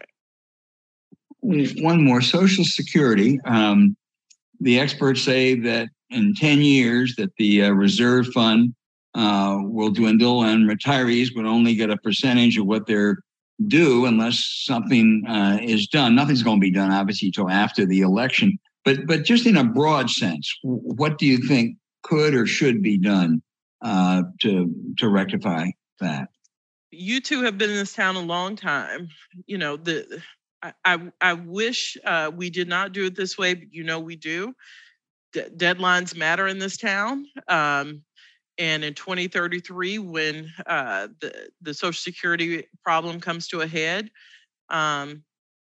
[1.41, 3.39] One more Social Security.
[3.45, 3.97] Um,
[4.63, 8.73] the experts say that in 10 years that the uh, reserve fund
[9.13, 13.17] uh, will dwindle and retirees would only get a percentage of what they're
[13.67, 16.15] due unless something uh, is done.
[16.15, 18.57] Nothing's going to be done, obviously, until after the election.
[18.85, 22.97] But but just in a broad sense, what do you think could or should be
[22.97, 23.41] done
[23.81, 25.67] uh, to to rectify
[25.99, 26.29] that?
[26.91, 29.09] You two have been in this town a long time.
[29.45, 30.21] You know the.
[30.85, 34.15] I, I, wish uh, we did not do it this way, but you know we
[34.15, 34.53] do.
[35.33, 37.25] D- deadlines matter in this town.
[37.47, 38.03] Um,
[38.57, 44.09] and in 2033, when uh, the, the Social Security problem comes to a head,
[44.69, 45.23] um,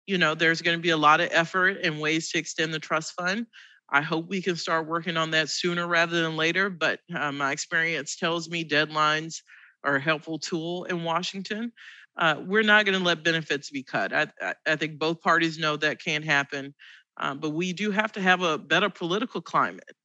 [0.06, 2.78] you know, there's going to be a lot of effort and ways to extend the
[2.78, 3.46] trust fund.
[3.90, 6.70] I hope we can start working on that sooner rather than later.
[6.70, 9.42] But uh, my experience tells me deadlines
[9.84, 11.72] are a helpful tool in Washington.
[12.18, 14.12] Uh, we're not going to let benefits be cut.
[14.12, 14.26] I,
[14.66, 16.74] I, think both parties know that can't happen.
[17.16, 19.96] Um, but we do have to have a better political climate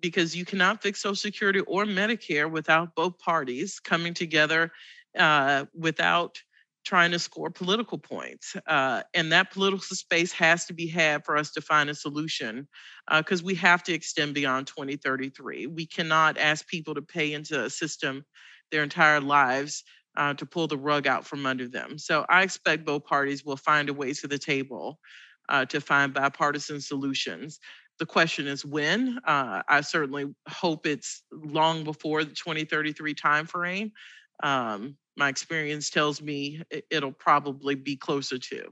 [0.00, 4.72] because you cannot fix Social Security or Medicare without both parties coming together
[5.18, 6.38] uh, without
[6.84, 8.56] trying to score political points.
[8.66, 12.66] Uh, and that political space has to be had for us to find a solution
[13.16, 15.66] because uh, we have to extend beyond 2033.
[15.66, 18.24] We cannot ask people to pay into a system
[18.70, 19.84] their entire lives
[20.20, 21.96] uh, to pull the rug out from under them.
[21.96, 24.98] So I expect both parties will find a way to the table
[25.48, 27.58] uh, to find bipartisan solutions.
[27.98, 29.18] The question is when.
[29.26, 33.92] Uh, I certainly hope it's long before the 2033 timeframe.
[34.42, 38.68] Um, my experience tells me it'll probably be closer to.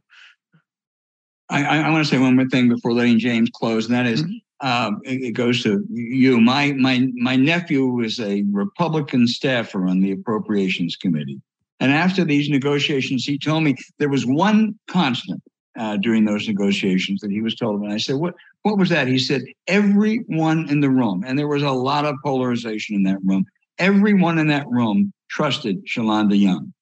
[1.51, 4.23] I, I want to say one more thing before letting James close, and that is,
[4.23, 4.37] mm-hmm.
[4.61, 6.41] Um, it, it, goes to you.
[6.41, 11.41] My my my nephew was a Republican staffer on the Appropriations Committee,
[11.81, 15.43] and after these negotiations, he told me there was one constant
[15.79, 17.83] uh, during those negotiations that he was told.
[17.83, 21.49] And I said, "What what was that?" He said, "Everyone in the room, and there
[21.49, 23.45] was a lot of polarization in that room.
[23.79, 26.73] Everyone in that room trusted Shalanda Young.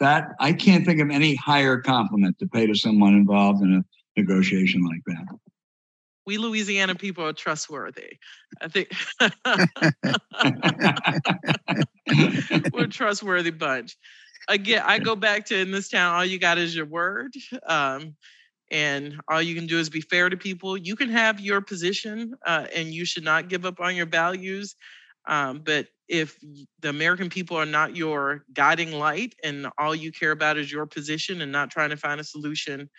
[0.00, 3.84] That I can't think of any higher compliment to pay to someone involved in a
[4.20, 5.24] negotiation like that.
[6.26, 8.18] We Louisiana people are trustworthy.
[8.60, 8.90] I think
[12.72, 13.96] we're a trustworthy bunch.
[14.48, 17.34] Again, I go back to in this town, all you got is your word.
[17.66, 18.14] Um,
[18.70, 20.76] and all you can do is be fair to people.
[20.76, 24.74] You can have your position uh, and you should not give up on your values.
[25.26, 26.38] Um, but if
[26.80, 30.86] the American people are not your guiding light and all you care about is your
[30.86, 32.90] position and not trying to find a solution,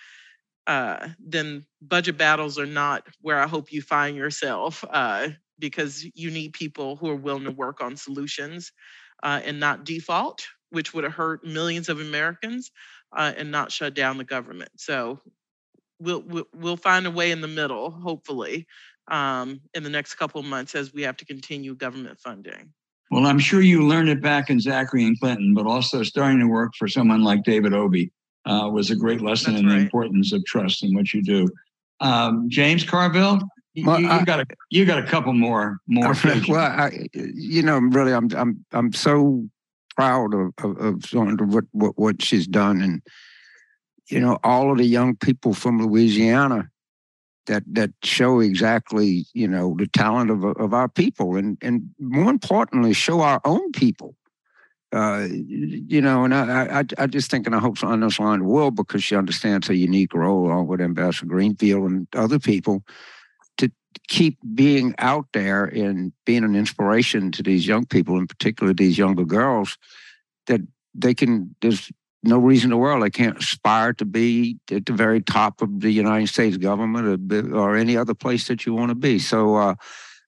[0.67, 6.31] uh, then budget battles are not where I hope you find yourself uh, because you
[6.31, 8.71] need people who are willing to work on solutions
[9.23, 12.71] uh, and not default, which would have hurt millions of Americans
[13.15, 14.71] uh, and not shut down the government.
[14.77, 15.19] So
[15.99, 18.67] we'll, we'll, we'll find a way in the middle, hopefully,
[19.09, 22.73] um, in the next couple of months as we have to continue government funding.
[23.11, 26.47] Well, I'm sure you learned it back in Zachary and Clinton, but also starting to
[26.47, 28.09] work for someone like David Obey
[28.45, 29.75] uh, was a great lesson That's in right.
[29.75, 31.47] the importance of trust in what you do.
[31.99, 33.39] Um, James Carville,
[33.83, 36.13] well, you, you I, got a you got a couple more more.
[36.47, 39.47] Well, I, you know, really, I'm I'm I'm so
[39.95, 43.01] proud of of, of what, what what she's done, and
[44.09, 46.69] you know, all of the young people from Louisiana
[47.47, 52.29] that that show exactly you know the talent of of our people, and and more
[52.29, 54.15] importantly, show our own people
[54.93, 58.71] uh, you know, and I, I, I just think, and I hope Sonia Line will,
[58.71, 62.83] because she understands a unique role along with Ambassador Greenfield and other people,
[63.57, 63.71] to
[64.07, 68.97] keep being out there and being an inspiration to these young people, in particular these
[68.97, 69.77] younger girls,
[70.47, 70.61] that
[70.93, 71.55] they can.
[71.61, 71.91] There's
[72.23, 75.81] no reason in the world they can't aspire to be at the very top of
[75.81, 79.19] the United States government or, or any other place that you want to be.
[79.19, 79.55] So.
[79.55, 79.75] Uh,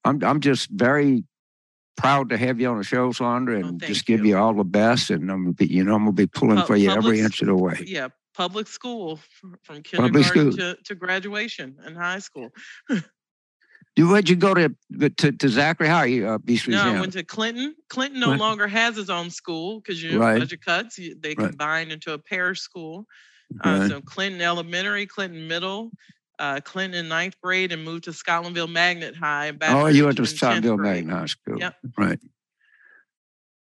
[0.05, 1.23] I'm I'm just very
[1.97, 4.31] proud to have you on the show, Sandra, oh, and oh, just give you.
[4.31, 4.37] you.
[4.37, 5.09] all the best.
[5.09, 7.47] And I'm gonna be, you know, I'm gonna be pulling for you every inch of
[7.47, 7.83] the way.
[7.85, 9.19] Yeah, public school
[9.63, 12.51] from kindergarten to, to graduation and high school.
[13.97, 14.75] You where'd you go to
[15.17, 15.87] to, to Zachary?
[15.87, 17.75] How are you uh, East No, I went to Clinton.
[17.89, 20.39] Clinton no longer has his own school because you know right.
[20.39, 20.97] budget cuts.
[20.97, 21.37] They right.
[21.37, 23.07] combined into a parish school.
[23.61, 25.89] Uh, so Clinton Elementary, Clinton Middle,
[26.39, 29.51] uh, Clinton in ninth grade and moved to Scotlandville Magnet High.
[29.61, 31.59] Oh, you went to Scotlandville Magnet High School.
[31.59, 31.75] Yep.
[31.97, 32.19] Right.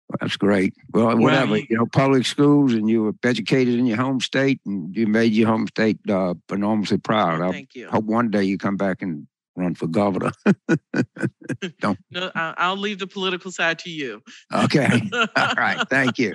[0.08, 0.74] Well, that's great.
[0.92, 4.60] Well, whatever, well, you know, public schools and you were educated in your home state
[4.66, 7.40] and you made your home state uh, enormously proud.
[7.40, 7.88] Oh, thank you.
[7.88, 10.32] I hope one day you come back and run for governor.
[11.80, 11.98] Don't.
[12.10, 14.22] No, I'll leave the political side to you.
[14.52, 15.02] Okay.
[15.36, 15.86] All right.
[15.88, 16.34] Thank you.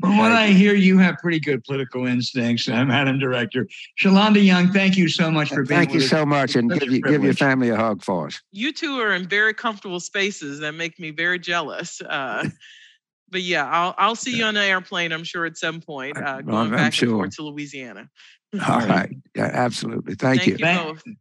[0.00, 3.68] From what I hear, you have pretty good political instincts, uh, Madam Director.
[4.02, 7.00] Shalanda Young, thank you so much for being Thank you so much, and give, you,
[7.00, 8.40] give your family a hug for us.
[8.50, 12.00] You two are in very comfortable spaces that make me very jealous.
[12.00, 12.48] Uh,
[13.30, 15.12] but yeah, I'll I'll see you on an airplane.
[15.12, 17.08] I'm sure at some point, uh, going I'm, back sure.
[17.10, 18.08] and forth to Louisiana.
[18.66, 20.16] All right, yeah, absolutely.
[20.16, 20.66] Thank, thank you.
[21.04, 21.16] you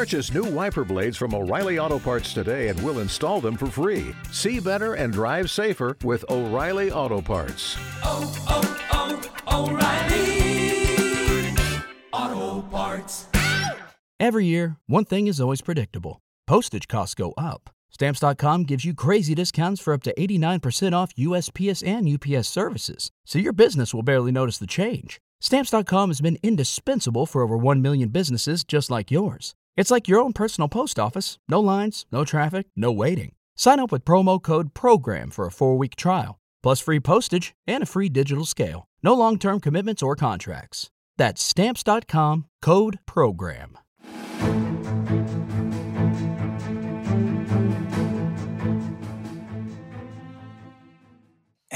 [0.00, 4.14] Purchase new wiper blades from O'Reilly Auto Parts today and we'll install them for free.
[4.32, 7.76] See better and drive safer with O'Reilly Auto Parts.
[8.02, 9.68] Oh, oh, oh,
[12.14, 13.26] O'Reilly Auto Parts.
[14.18, 17.68] Every year, one thing is always predictable postage costs go up.
[17.90, 23.38] Stamps.com gives you crazy discounts for up to 89% off USPS and UPS services, so
[23.38, 25.20] your business will barely notice the change.
[25.42, 29.54] Stamps.com has been indispensable for over 1 million businesses just like yours.
[29.76, 33.34] It's like your own personal post office no lines, no traffic, no waiting.
[33.56, 37.82] Sign up with promo code PROGRAM for a four week trial, plus free postage and
[37.82, 38.84] a free digital scale.
[39.02, 40.90] No long term commitments or contracts.
[41.16, 43.78] That's stamps.com code PROGRAM.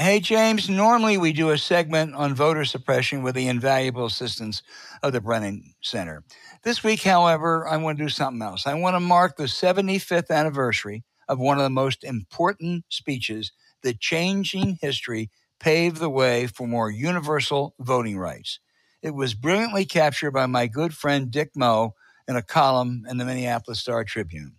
[0.05, 4.61] Hey, James, normally we do a segment on voter suppression with the invaluable assistance
[5.01, 6.23] of the Brennan Center.
[6.61, 8.67] This week, however, I want to do something else.
[8.67, 13.99] I want to mark the 75th anniversary of one of the most important speeches that
[13.99, 18.59] changing history paved the way for more universal voting rights.
[19.01, 21.95] It was brilliantly captured by my good friend Dick Moe
[22.27, 24.53] in a column in the Minneapolis Star Tribune.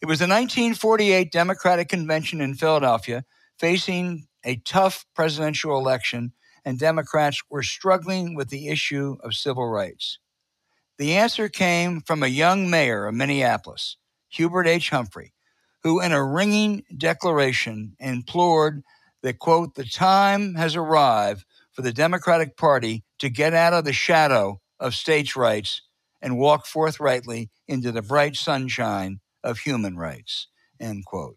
[0.00, 3.26] It was the 1948 Democratic Convention in Philadelphia
[3.58, 6.32] facing a tough presidential election,
[6.64, 10.18] and Democrats were struggling with the issue of civil rights.
[10.98, 13.96] The answer came from a young mayor of Minneapolis,
[14.28, 14.90] Hubert H.
[14.90, 15.34] Humphrey,
[15.82, 18.82] who, in a ringing declaration, implored
[19.22, 23.92] that, quote, the time has arrived for the Democratic Party to get out of the
[23.92, 25.82] shadow of states' rights
[26.22, 30.48] and walk forthrightly into the bright sunshine of human rights,
[30.80, 31.36] end quote.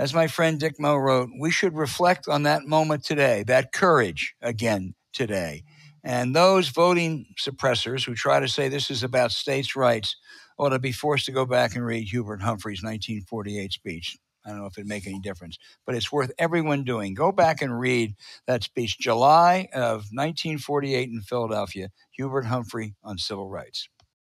[0.00, 4.34] As my friend Dick Moe wrote, we should reflect on that moment today, that courage
[4.40, 5.62] again today.
[6.02, 10.16] And those voting suppressors who try to say this is about states' rights
[10.56, 14.16] ought to be forced to go back and read Hubert Humphrey's 1948 speech.
[14.46, 17.12] I don't know if it'd make any difference, but it's worth everyone doing.
[17.12, 18.14] Go back and read
[18.46, 23.86] that speech, July of 1948 in Philadelphia, Hubert Humphrey on civil rights.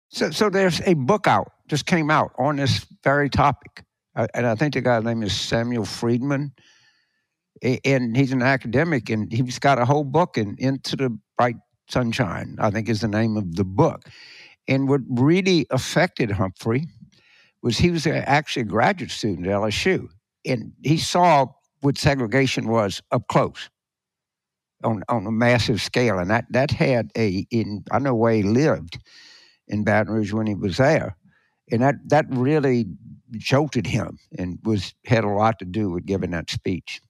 [0.10, 3.84] So, so there's a book out, just came out on this very topic.
[4.16, 6.54] And I think the guy's name is Samuel Freedman.
[7.86, 11.56] And he's an academic, and he's got a whole book in Into the Bright
[11.90, 14.10] Sunshine, I think is the name of the book.
[14.68, 16.88] And what really affected Humphrey
[17.62, 20.08] was he was actually a graduate student at LSU,
[20.46, 21.48] and he saw
[21.82, 23.70] what segregation was up close
[24.84, 28.44] on on a massive scale, and that that had a in I know where he
[28.44, 29.00] lived
[29.68, 31.16] in Baton Rouge when he was there,
[31.72, 32.86] and that that really
[33.38, 37.02] jolted him and was had a lot to do with giving that speech.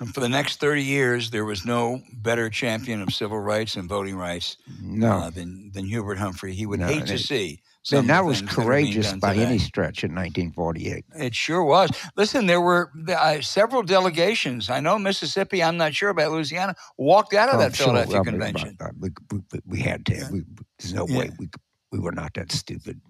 [0.00, 3.88] And for the next 30 years, there was no better champion of civil rights and
[3.88, 5.10] voting rights no.
[5.18, 6.54] uh, than, than Hubert Humphrey.
[6.54, 7.50] He would No, hate to see.
[7.50, 7.58] And
[7.98, 9.44] some that was things that courageous by today.
[9.46, 11.04] any stretch in 1948.
[11.16, 11.90] It sure was.
[12.16, 14.70] Listen, there were uh, several delegations.
[14.70, 15.62] I know Mississippi.
[15.62, 16.74] I'm not sure about Louisiana.
[16.96, 18.78] Walked out of Oh, that sure, Philadelphia mean, convention.
[18.98, 20.26] We, we, we had to.
[20.32, 20.42] We,
[20.78, 21.18] there's no Yeah.
[21.18, 21.48] way we,
[21.90, 23.00] we were not that stupid.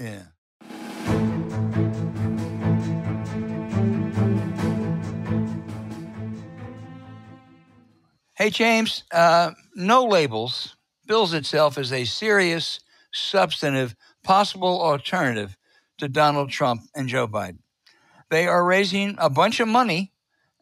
[0.00, 0.22] Yeah.
[8.34, 10.74] Hey, James, uh, no labels
[11.06, 12.80] bills itself as a serious,
[13.12, 13.94] substantive,
[14.24, 15.56] possible alternative
[15.98, 17.58] to Donald Trump and Joe Biden.
[18.30, 20.12] They are raising a bunch of money,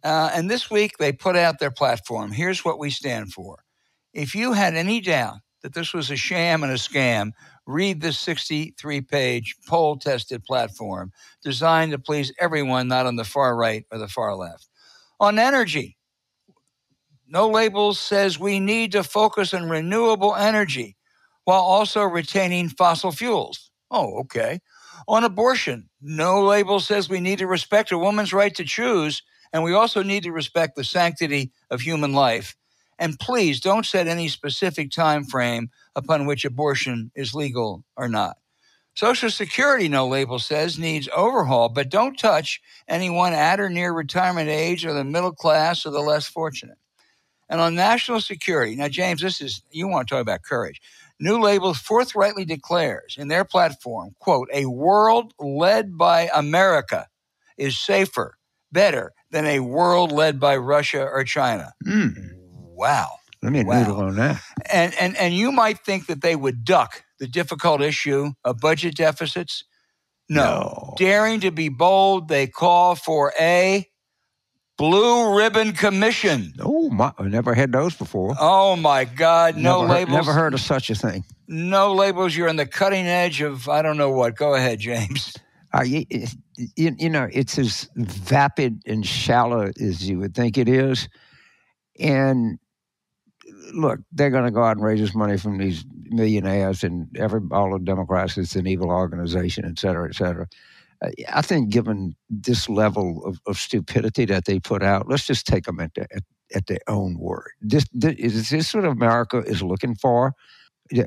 [0.02, 2.32] uh, and this week they put out their platform.
[2.32, 3.64] Here's what we stand for.
[4.12, 7.30] If you had any doubt that this was a sham and a scam,
[7.70, 11.12] read this 63 page poll tested platform
[11.42, 14.68] designed to please everyone, not on the far right or the far left.
[15.18, 15.96] On energy,
[17.26, 20.96] no labels says we need to focus on renewable energy
[21.44, 23.70] while also retaining fossil fuels.
[23.90, 24.60] Oh, okay.
[25.08, 29.62] On abortion, no label says we need to respect a woman's right to choose, and
[29.62, 32.56] we also need to respect the sanctity of human life.
[33.00, 38.36] And please don't set any specific time frame upon which abortion is legal or not.
[38.94, 44.50] Social Security, no label says, needs overhaul, but don't touch anyone at or near retirement
[44.50, 46.76] age or the middle class or the less fortunate.
[47.48, 50.82] And on national security, now, James, this is, you want to talk about courage.
[51.18, 57.06] New Label forthrightly declares in their platform, quote, a world led by America
[57.56, 58.36] is safer,
[58.70, 61.72] better than a world led by Russia or China.
[61.86, 62.39] Mm,
[62.80, 63.08] Wow.
[63.42, 63.78] let me Wow.
[63.80, 64.40] noodle on that.
[64.70, 68.96] And, and, and you might think that they would duck the difficult issue of budget
[68.96, 69.64] deficits.
[70.28, 70.42] No.
[70.44, 70.94] No.
[70.96, 73.86] Daring to be bold, they call for a
[74.78, 76.52] blue ribbon commission.
[76.60, 78.34] Oh, my, I never had those before.
[78.38, 79.56] Oh my God!
[79.56, 80.26] No never, heard- labels.
[80.26, 81.24] never heard of such a thing.
[81.48, 82.34] No labels.
[82.36, 84.36] You're on the cutting edge of I don't know what.
[84.36, 85.34] Go ahead, James.
[85.72, 86.04] Uh, you,
[86.74, 91.08] you, you know, it's as vapid and shallow as you would think it is.
[92.00, 92.58] And
[93.72, 97.40] look, they're going to go out and raise this money from these millionaires and every
[97.52, 98.36] all the Democrats.
[98.36, 100.46] It's an evil organization, et cetera, et cetera.
[101.32, 105.64] I think, given this level of, of stupidity that they put out, let's just take
[105.64, 106.22] them at, the, at,
[106.54, 107.52] at their own word.
[107.62, 110.34] This, this is this what America is looking for?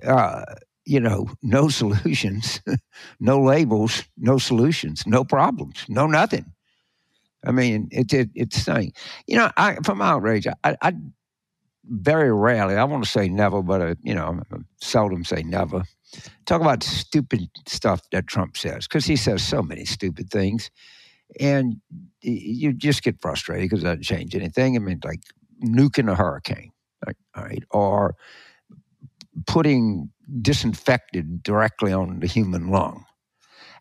[0.05, 0.43] Uh,
[0.85, 2.59] you know, no solutions,
[3.19, 6.51] no labels, no solutions, no problems, no nothing.
[7.45, 8.93] I mean, it, it it's stunning.
[9.27, 10.93] You know, I from outrage, I, I
[11.85, 14.41] very rarely, I want to say never, but uh, you know,
[14.81, 15.83] seldom say never.
[16.45, 20.69] Talk about stupid stuff that Trump says because he says so many stupid things,
[21.39, 21.77] and
[22.21, 24.75] you just get frustrated because it doesn't change anything.
[24.75, 25.21] I mean, like
[25.63, 26.71] nuking a hurricane,
[27.05, 27.13] all
[27.43, 28.15] right, or
[29.47, 30.11] putting
[30.41, 33.05] disinfected directly on the human lung.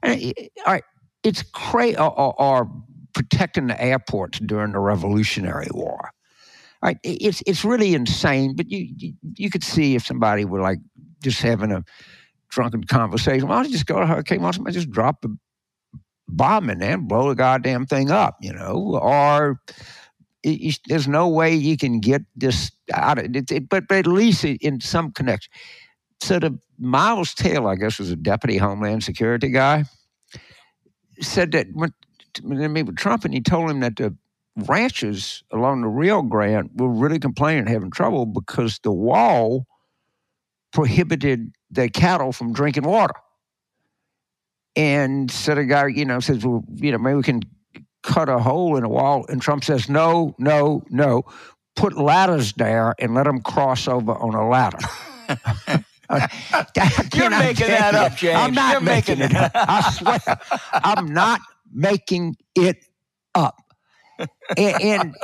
[0.03, 0.32] And
[0.66, 0.84] all right,
[1.22, 1.96] it's crazy.
[1.96, 2.70] Or, or, or
[3.14, 6.11] protecting the airports during the Revolutionary War.
[6.83, 8.57] Right, it- it's it's really insane.
[8.57, 10.78] But you you, you could see if somebody were like
[11.22, 11.85] just having a
[12.51, 13.49] drunken conversation.
[13.49, 14.41] Why don't you just go to hurricane?
[14.41, 15.28] Why don't somebody just drop a
[16.28, 18.37] bomb in there and blow the goddamn thing up?
[18.41, 19.61] You know, or
[20.43, 23.99] it, you- there's no way you can get this out of it, it but, but
[23.99, 25.53] at least in some connection.
[26.20, 29.85] So the Miles Taylor, I guess, was a deputy Homeland Security guy,
[31.20, 31.91] said that when
[32.43, 34.16] when they met with Trump, and he told him that the
[34.57, 39.66] ranchers along the Rio Grande were really complaining, having trouble because the wall
[40.72, 43.14] prohibited the cattle from drinking water.
[44.74, 47.42] And so the guy, you know, says, well, you know, maybe we can
[48.03, 51.22] cut a hole in the wall, and Trump says, no, no, no.
[51.76, 54.78] Put ladders there and let them cross over on a ladder.
[57.14, 58.38] You're making that up, James.
[58.38, 59.53] I'm not You're making, making it up.
[59.55, 60.38] I swear.
[60.72, 61.40] I'm not
[61.72, 62.84] making it
[63.34, 63.62] up.
[64.57, 65.15] And,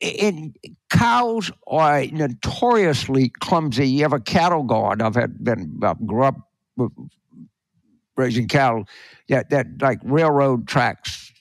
[0.00, 0.56] and,
[0.90, 3.88] cows are notoriously clumsy.
[3.88, 5.02] You have a cattle guard.
[5.02, 6.36] I've had been I grew up
[6.76, 6.92] with
[8.16, 8.84] raising cattle.
[9.28, 11.32] That that like railroad tracks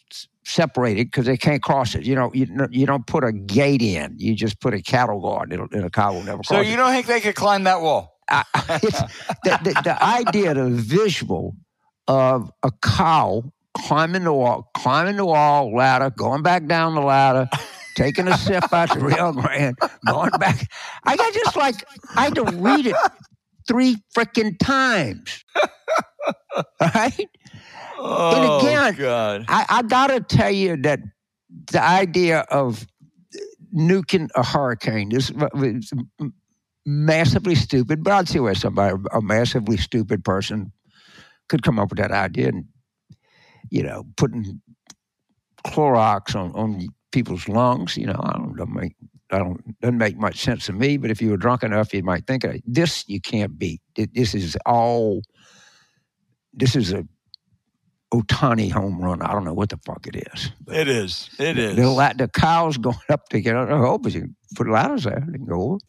[0.43, 2.03] separated because they can't cross it.
[2.05, 4.15] You know, you don't- you don't put a gate in.
[4.17, 6.77] You just put a cattle guard, and, and a cow will never So you it.
[6.77, 8.19] don't think they could climb that wall?
[8.29, 11.55] I, the, the, the idea, the visual
[12.07, 13.43] of a cow
[13.77, 17.49] climbing the wall, climbing the wall ladder, going back down the ladder,
[17.95, 20.69] taking a sip out the Rio Grande, going back.
[21.03, 21.75] I got just like
[22.15, 22.95] I had to read it
[23.67, 25.43] three freaking times.
[26.55, 27.29] All right.
[27.97, 29.45] Oh, again, God.
[29.47, 30.99] I, I gotta tell you that
[31.71, 32.85] the idea of
[33.75, 35.91] nuking a hurricane is uh, is
[36.85, 38.03] massively stupid.
[38.03, 40.71] But I'd see where somebody, a massively stupid person,
[41.49, 42.65] could come up with that idea and
[43.69, 44.61] you know putting
[45.65, 47.97] Clorox on on people's lungs.
[47.97, 48.95] You know, I don't, don't make.
[49.31, 52.03] I don't doesn't make much sense to me, but if you were drunk enough, you
[52.03, 52.63] might think of it.
[52.67, 53.81] This you can't beat.
[53.97, 55.21] It- This is all.
[56.53, 57.05] This is a
[58.13, 59.21] Ohtani home run.
[59.21, 60.51] I don't know what the fuck it is.
[60.67, 61.29] It is.
[61.39, 61.75] It is.
[61.75, 65.03] The, la- the cows going up to get on the but you can put ladders
[65.03, 65.19] there.
[65.19, 65.79] Can go.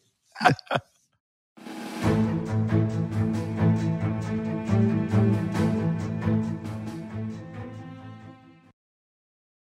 [0.41, 0.53] over.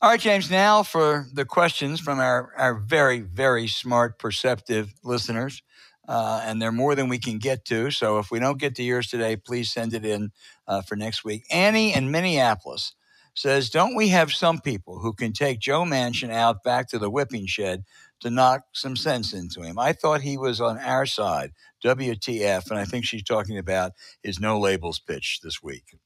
[0.00, 5.60] All right, James, now for the questions from our, our very, very smart, perceptive listeners.
[6.06, 7.90] Uh, and they're more than we can get to.
[7.90, 10.30] So if we don't get to yours today, please send it in
[10.68, 11.42] uh, for next week.
[11.50, 12.94] Annie in Minneapolis
[13.34, 17.10] says, Don't we have some people who can take Joe Manchin out back to the
[17.10, 17.82] whipping shed
[18.20, 19.80] to knock some sense into him?
[19.80, 21.52] I thought he was on our side.
[21.84, 22.70] WTF.
[22.70, 23.92] And I think she's talking about
[24.22, 25.96] his no labels pitch this week.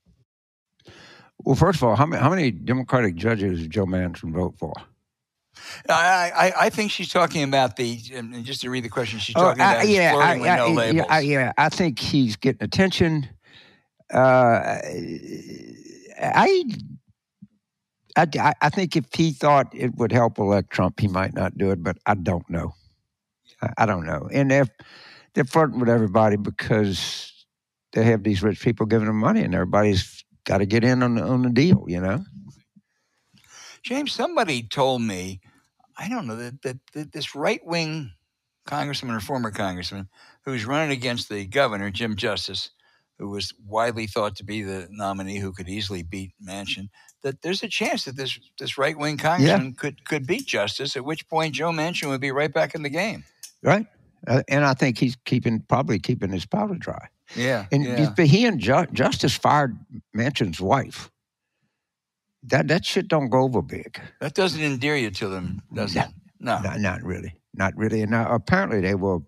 [1.45, 4.73] Well, first of all, how many, how many Democratic judges did Joe Manchin vote for?
[5.89, 7.97] I, I, I think she's talking about the,
[8.43, 11.21] just to read the question, she's Oh, talking I- about yeah, I, no yeah, I,
[11.21, 13.29] yeah, I think he's getting attention.
[14.13, 14.79] Uh,
[16.21, 16.65] I,
[18.17, 21.71] I, I think if he thought it would help elect Trump, he might not do
[21.71, 22.75] it, but I don't know.
[23.79, 24.29] I, don't know.
[24.33, 24.67] And they're,
[25.35, 27.33] they're flirting with everybody because
[27.93, 31.15] they have these rich people giving them money, and everybody's got to get in on
[31.15, 32.25] the, on the deal, you know?
[33.83, 35.41] James, somebody told me,
[35.97, 38.13] I don't know, that, that, that this right wing
[38.67, 40.09] congressman or former congressman
[40.45, 42.71] who's running against the governor, Jim Justice,
[43.19, 46.89] who was widely thought to be the nominee who could easily beat Manchin,
[47.23, 51.05] that there's a chance that this, this right wing congressman could, could beat Justice, at
[51.05, 53.25] which point Joe Manchin would be right back in the game.
[53.63, 53.87] Right?
[54.27, 57.09] Uh, and I think he's keeping, probably keeping his powder dry.
[57.37, 57.67] Yeah.
[57.73, 58.13] And yeah.
[58.17, 59.79] but he and Ju- Justice fired
[60.17, 61.11] Manchin's wife.
[62.45, 64.01] That that shit don't go over big.
[64.21, 66.03] That doesn't endear you to them, does No.
[66.03, 66.09] it?
[66.41, 66.59] No.
[66.61, 68.03] Not, not really, not really.
[68.03, 69.21] And now, apparently they were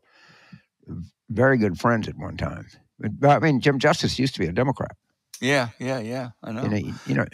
[1.31, 2.67] very good friends at one time.
[2.99, 4.97] But, but, I mean, Jim Justice used to be a Democrat.
[5.41, 6.31] Yeah, yeah, yeah.
[6.43, 6.63] I know.
[6.65, 7.27] You know, you know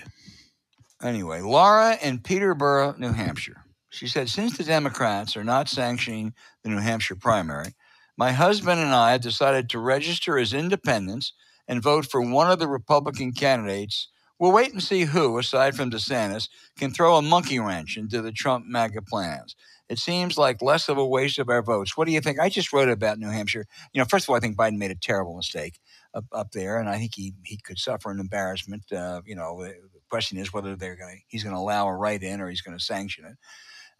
[1.02, 3.64] Anyway, Laura in Peterborough, New Hampshire.
[3.88, 7.74] She said, since the Democrats are not sanctioning the New Hampshire primary,
[8.20, 11.32] my husband and I have decided to register as independents
[11.66, 14.08] and vote for one of the Republican candidates.
[14.38, 18.30] We'll wait and see who, aside from DeSantis, can throw a monkey wrench into the
[18.30, 19.56] Trump MAGA plans.
[19.88, 21.96] It seems like less of a waste of our votes.
[21.96, 22.38] What do you think?
[22.38, 23.64] I just wrote about New Hampshire.
[23.94, 25.80] You know, first of all, I think Biden made a terrible mistake
[26.12, 28.82] up, up there, and I think he, he could suffer an embarrassment.
[28.92, 29.74] Uh, you know, the
[30.10, 32.76] question is whether they're going he's going to allow a write in or he's going
[32.76, 33.38] to sanction it.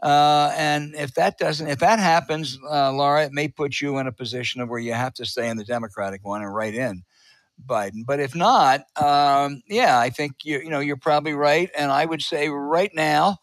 [0.02, 4.06] Uh, and if that doesn't, if that happens, uh, Laura, it may put you in
[4.06, 7.02] a position of where you have to stay in the Democratic one and write in
[7.66, 8.06] Biden.
[8.06, 11.70] But if not, um, yeah, I think you you know you're probably right.
[11.76, 13.38] And I would say right now,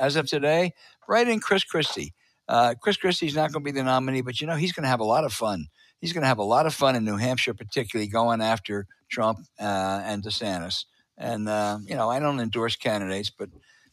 [0.00, 0.72] as of today,
[1.08, 2.12] write in Chris Christie.
[2.48, 4.88] Uh, Chris Christie's not going to be the nominee, but you know he's going to
[4.88, 5.66] have a lot of fun.
[6.00, 9.40] He's going to have a lot of fun in New Hampshire, particularly going after Trump
[9.60, 10.86] uh, and DeSantis.
[11.16, 13.50] And uh, you know, I don't endorse candidates, but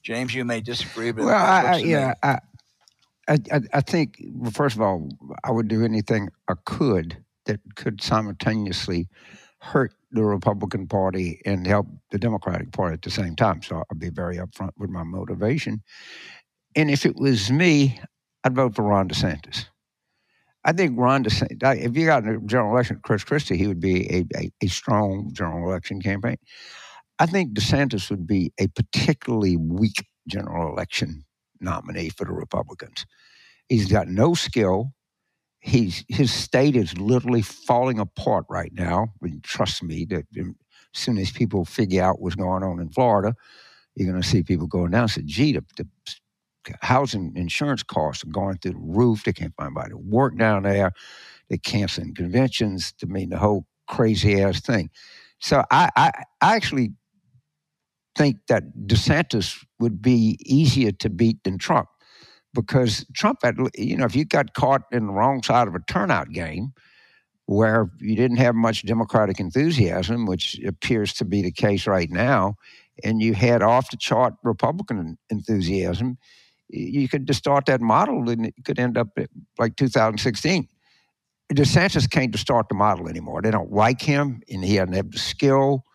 [0.08, 2.39] James, you may disagree, but well, I, I, yeah, I,
[3.28, 5.10] I, I- think well, first of all,
[5.43, 9.10] I would do anything I could that could simultaneously
[9.60, 13.62] hurt the Republican Party and help the Democratic Party at the same time.
[13.62, 15.84] So I'll be very upfront with my motivation.
[16.74, 17.99] And if it was me,
[18.45, 19.66] I'd vote for Ron DeSantis.
[20.64, 24.10] I think Ron DeSantis, if you got a general election, Chris Christie, he would be
[24.10, 26.38] a, a, a strong general election campaign.
[27.20, 31.24] I think DeSantis would be a particularly weak general election
[31.59, 33.05] nominee for the Republicans.
[33.70, 34.93] He's got no skill.
[35.59, 39.07] He's his state is literally falling apart right now.
[39.22, 40.45] And trust me, that as
[40.93, 43.36] soon as people figure out what's going on in Florida,
[43.95, 45.07] you're going to see people going down.
[45.07, 45.88] Say, gee, the, the
[46.82, 49.24] housing insurance costs are going through the roof.
[49.24, 50.91] They can't find anybody to work down there.
[51.49, 54.89] They're canceling conventions to mean the whole crazy ass thing.
[55.39, 56.11] So I, I,
[56.41, 56.91] I actually
[58.18, 61.88] think that DeSantis would be easier to beat than Trump
[62.53, 65.80] because Trump had, you know, if you got caught in the wrong side of a
[65.88, 66.74] turnout game
[67.45, 72.55] where you didn't have much Democratic enthusiasm, which appears to be the case right now,
[73.03, 76.18] and you had off the chart Republican enthusiasm,
[76.70, 79.09] you could distort that model and it could end up
[79.57, 80.68] like 2016.
[81.53, 83.41] DeSantis can't distort the model anymore.
[83.41, 85.86] They don't like him, and he doesn't have the skill,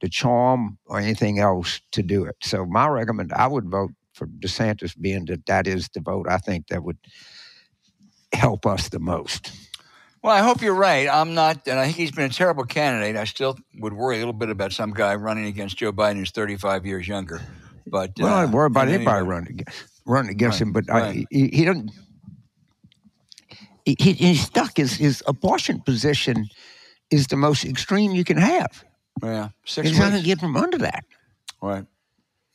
[0.00, 2.36] the charm, or anything else to do it.
[2.42, 6.38] So my recommend, I would vote for DeSantis, being that that is the vote I
[6.38, 6.98] think that would
[8.32, 9.52] help us the most.
[10.22, 11.06] Well, I hope you're right.
[11.08, 13.16] I'm not, and I think he's been a terrible candidate.
[13.16, 16.30] I still would worry a little bit about some guy running against Joe Biden who's
[16.30, 17.40] 35 years younger.
[17.86, 20.84] But Well, I uh, worry about anybody event- running against, running against Right, him, but
[20.88, 21.02] right.
[21.18, 21.90] I, he, he doesn't.
[23.84, 24.76] He, he- he's stuck.
[24.78, 26.46] His his abortion position
[27.10, 28.82] is the most extreme you can have.
[29.22, 31.04] Yeah, six He's not going to get from under that.
[31.62, 31.86] Right,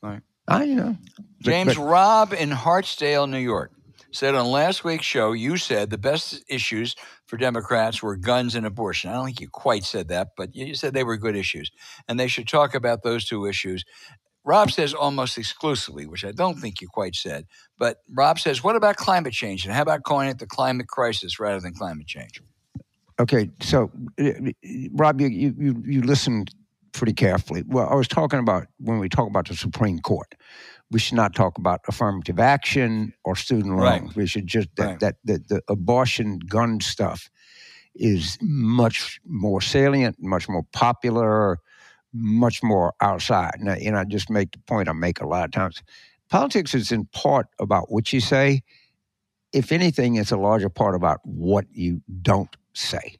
[0.02, 0.22] right.
[0.48, 0.98] I you know.
[1.18, 3.72] But- James but- Robb in Hartsdale, New York,
[4.12, 6.96] said on last week's show, you said the best issues
[7.28, 9.10] for Democrats were guns and abortion.
[9.10, 11.72] I don't think you quite said that, but you said they were good issues,
[12.08, 13.86] and they should talk about those two issues.
[14.46, 17.46] Rob says almost exclusively, which I don't think you quite said.
[17.78, 19.66] But Rob says, what about climate change?
[19.66, 22.42] And how about calling it the climate crisis rather than climate change?
[23.20, 23.92] Okay, so
[24.22, 24.32] uh,
[24.94, 26.52] Rob, you, you you listened
[26.94, 27.64] pretty carefully.
[27.68, 30.34] Well, I was talking about when we talk about the Supreme Court,
[30.92, 34.02] we should not talk about affirmative action or student Right.
[34.02, 34.16] loans.
[34.16, 35.00] We should just that Right.
[35.02, 37.30] that the, the abortion gun stuff
[37.96, 41.60] is much more salient, much more popular,
[42.14, 43.56] much more outside.
[43.60, 45.84] And I, and I just make the point I make a lot of times.
[46.30, 48.62] Politics is in part about what you say.
[49.52, 53.20] If anything, it's a larger part about what you don't say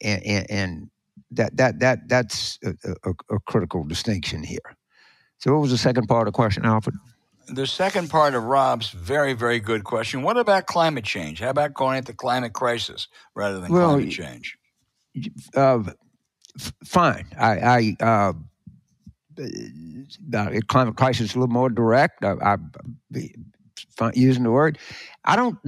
[0.00, 0.90] and, and, and
[1.30, 2.74] that that that that's a,
[3.04, 4.76] a, a critical distinction here.
[5.38, 6.96] So, what was the second part of the question, Alfred?
[7.48, 11.40] The second part of Rob's very, very good question what about climate change?
[11.40, 14.56] How about calling it the climate crisis rather than Well, climate change?
[15.54, 15.82] Uh,
[16.58, 18.32] f- fine, I, I uh,
[19.36, 22.24] the climate crisis is a little more direct.
[22.24, 22.34] I,
[24.00, 24.78] I using the word.
[25.24, 25.58] I don't.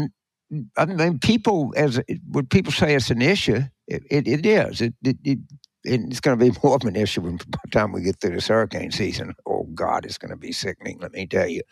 [0.76, 4.80] I mean, people as when people say it's an issue, it, it, it is.
[4.80, 5.38] It, it, it
[5.84, 8.34] it's going to be more of an issue when, by the time we get through
[8.34, 9.34] this hurricane season.
[9.46, 10.98] Oh God, it's going to be sickening.
[11.00, 11.62] Let me tell you.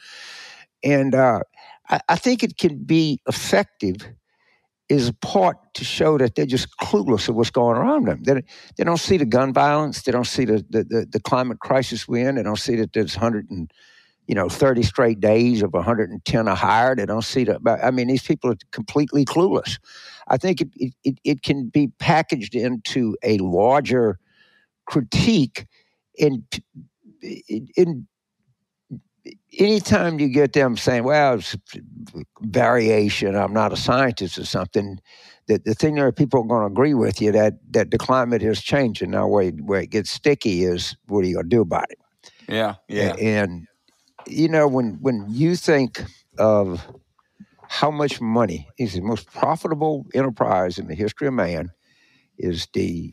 [0.84, 1.40] And uh,
[1.88, 4.08] I, I think it can be effective
[4.88, 8.22] is a part to show that they're just clueless of what's going around them.
[8.22, 8.42] They,
[8.76, 10.02] they don't see the gun violence.
[10.02, 12.36] They don't see the, the, the, the climate crisis we're in.
[12.36, 13.70] They don't see that there's 100 and,
[14.28, 16.94] you know, 30 straight days of 110 or higher.
[16.94, 17.60] They don't see that.
[17.82, 19.78] I mean, these people are completely clueless.
[20.28, 20.68] I think it,
[21.02, 24.18] it, it, can be packaged into a larger
[24.84, 25.66] critique
[26.14, 26.44] in,
[27.22, 28.06] in,
[29.58, 31.56] anytime you get them saying, well, it's
[32.42, 35.00] variation, I'm not a scientist or something,
[35.46, 38.42] the, the thing there people are going to agree with you that, that the climate
[38.42, 39.12] is changing.
[39.12, 41.98] Now, where, where it gets sticky is what are you going to do about it?
[42.46, 43.14] Yeah, yeah.
[43.16, 43.66] And,
[44.30, 46.02] you know, when, when you think
[46.38, 46.86] of
[47.68, 51.70] how much money is the most profitable enterprise in the history of man
[52.38, 53.12] is the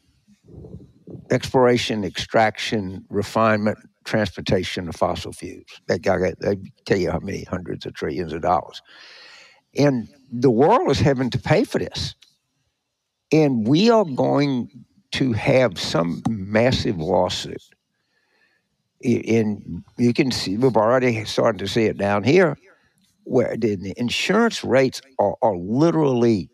[1.31, 5.65] exploration, extraction, refinement, transportation of fossil fuels.
[5.87, 8.81] That guy, they tell you how many hundreds of trillions of dollars.
[9.77, 12.15] And the world is having to pay for this.
[13.31, 14.69] And we are going
[15.13, 17.61] to have some massive lawsuit.
[19.05, 22.57] I- And you can see, we've already started to see it down here.
[23.25, 26.49] where the, the insurance rates are, are literally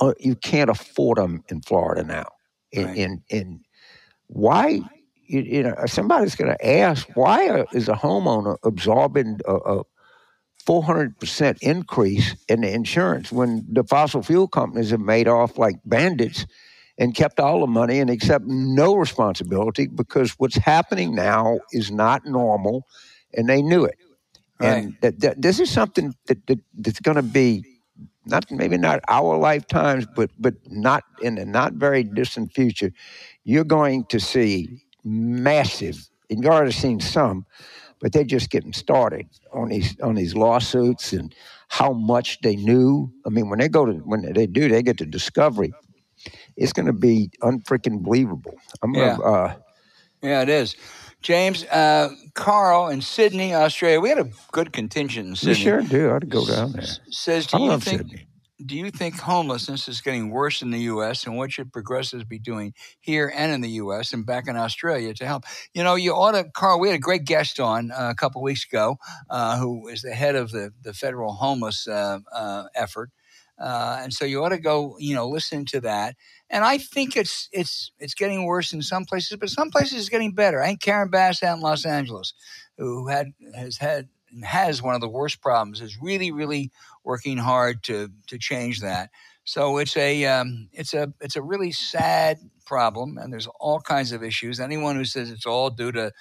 [0.00, 2.26] uh, you can't afford them in Florida now.
[2.74, 2.98] And Right.
[2.98, 3.60] and, and
[4.28, 4.80] why
[5.28, 9.84] you, you know somebody's going to ask why is a homeowner absorbing a, a
[10.68, 16.46] 400% increase in the insurance when the fossil fuel companies have made off like bandits
[17.00, 22.26] and kept all the money and accept no responsibility because what's happening now is not
[22.26, 22.86] normal
[23.34, 23.96] and they knew it.
[24.60, 27.64] And that, that, this is something that, that that's going to be
[28.26, 32.92] not maybe not our lifetimes, but but not in the not very distant future.
[33.44, 35.96] You're going to see massive,
[36.28, 37.46] and you've already seen some,
[38.00, 41.34] but they're just getting started on these on these lawsuits and
[41.68, 43.10] how much they knew.
[43.24, 45.72] I mean, when they go to when they do, they get to discovery.
[46.56, 48.54] It's going to be unfreaking believable.
[48.82, 49.16] I'm Yeah.
[49.16, 49.54] gonna, uh,
[50.22, 50.76] Yeah, it is.
[51.22, 54.00] James, uh, Carl in Sydney, Australia.
[54.00, 55.54] We had a good contingent in we Sydney.
[55.54, 56.14] sure do.
[56.14, 56.84] I'd go down there.
[57.10, 58.26] Says, do I you love think Sydney.
[58.64, 61.24] do you think homelessness is getting worse in the U.S.
[61.26, 64.12] and what should progressives be doing here and in the U.S.
[64.12, 65.44] and back in Australia to help?
[65.74, 66.80] You know, you ought to, Carl.
[66.80, 68.98] We had a great guest on uh, a couple weeks ago,
[69.30, 73.10] uh, who is the head of the the federal homeless uh, uh, effort,
[73.60, 76.16] uh, and so you ought to go, you know, listen to that.
[76.48, 80.08] And I think it's it's it's getting worse in some places, but some places it's
[80.08, 80.62] getting better.
[80.62, 82.32] I think Karen Bass out in Los Angeles,
[82.78, 84.08] who had has had
[84.42, 86.70] has one of the worst problems, is really really
[87.04, 89.10] working hard to to change that.
[89.44, 94.12] So it's a um, it's a it's a really sad problem, and there's all kinds
[94.12, 94.58] of issues.
[94.58, 96.12] Anyone who says it's all due to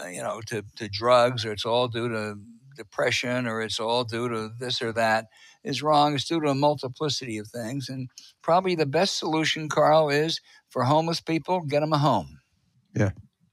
[0.00, 2.38] uh, you know to to drugs or it's all due to
[2.76, 5.26] depression or it's all due to this or that
[5.64, 6.14] is wrong.
[6.14, 8.08] It's due to a multiplicity of things, and
[8.42, 12.40] probably the best solution, Carl, is for homeless people get them a home.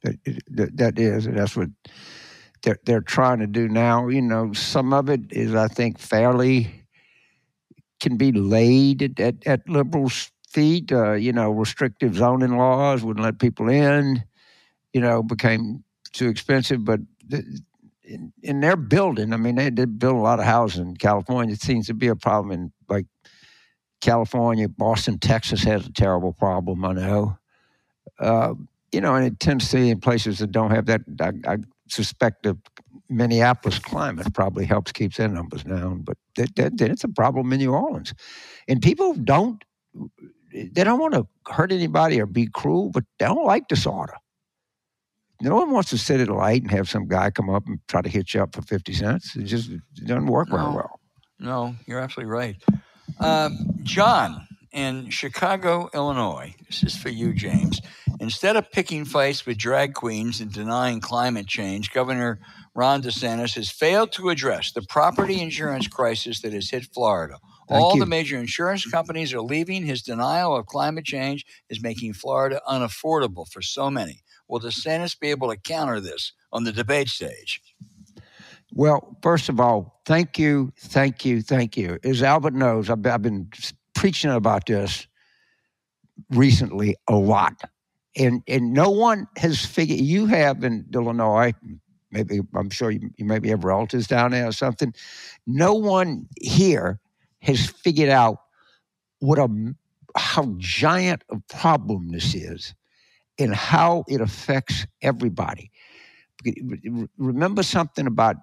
[0.03, 1.69] That, that, that is, that's what
[2.63, 4.07] they're, they're trying to do now.
[4.07, 6.85] You know, some of it is, I think, fairly
[7.99, 10.91] can be laid at, at, at liberals' feet.
[10.91, 14.23] Uh, you know, restrictive zoning laws wouldn't let people in.
[14.93, 15.83] You know, became
[16.13, 16.83] too expensive.
[16.85, 17.43] But th-
[18.09, 21.53] in, in their building, I mean, they did build a lot of houses in California.
[21.53, 23.05] It seems to be a problem in like
[24.01, 26.83] California, Boston, Texas has a terrible problem.
[26.83, 27.37] I know.
[28.19, 28.55] Uh,
[28.91, 31.01] you know, and it tends to be in places that don't have that.
[31.21, 31.57] I, I
[31.87, 32.57] suspect the
[33.09, 37.53] Minneapolis climate probably helps keep their numbers down, but that, that, that it's a problem
[37.53, 38.13] in New Orleans,
[38.67, 39.63] and people don't.
[40.51, 44.15] They don't want to hurt anybody or be cruel, but they don't like disorder.
[45.41, 47.79] No one wants to sit at a light and have some guy come up and
[47.87, 49.35] try to hit you up for fifty cents.
[49.35, 50.99] It just it doesn't work very well.
[51.39, 52.57] No, you're absolutely right.
[53.19, 56.53] Um, John in Chicago, Illinois.
[56.67, 57.81] This is for you, James.
[58.19, 62.39] Instead of picking fights with drag queens and denying climate change, Governor
[62.75, 67.37] Ron DeSantis has failed to address the property insurance crisis that has hit Florida.
[67.69, 67.99] Thank All you.
[67.99, 69.85] the major insurance companies are leaving.
[69.85, 74.21] His denial of climate change is making Florida unaffordable for so many.
[74.49, 77.61] Will the DeSantis be able to counter this on the debate stage?
[78.73, 81.97] Well, first of all, thank you, thank you, thank you.
[82.03, 83.49] As Albert knows, I've, I've been
[83.95, 85.07] preaching about this
[86.31, 87.61] recently a lot,
[88.15, 89.99] and and no one has figured.
[89.99, 91.53] You have in Illinois,
[92.11, 94.93] maybe I'm sure you, you maybe have relatives down there or something.
[95.47, 96.99] No one here
[97.41, 98.37] has figured out
[99.19, 99.47] what a
[100.15, 102.73] how giant a problem this is,
[103.39, 105.71] and how it affects everybody.
[107.17, 108.35] Remember something about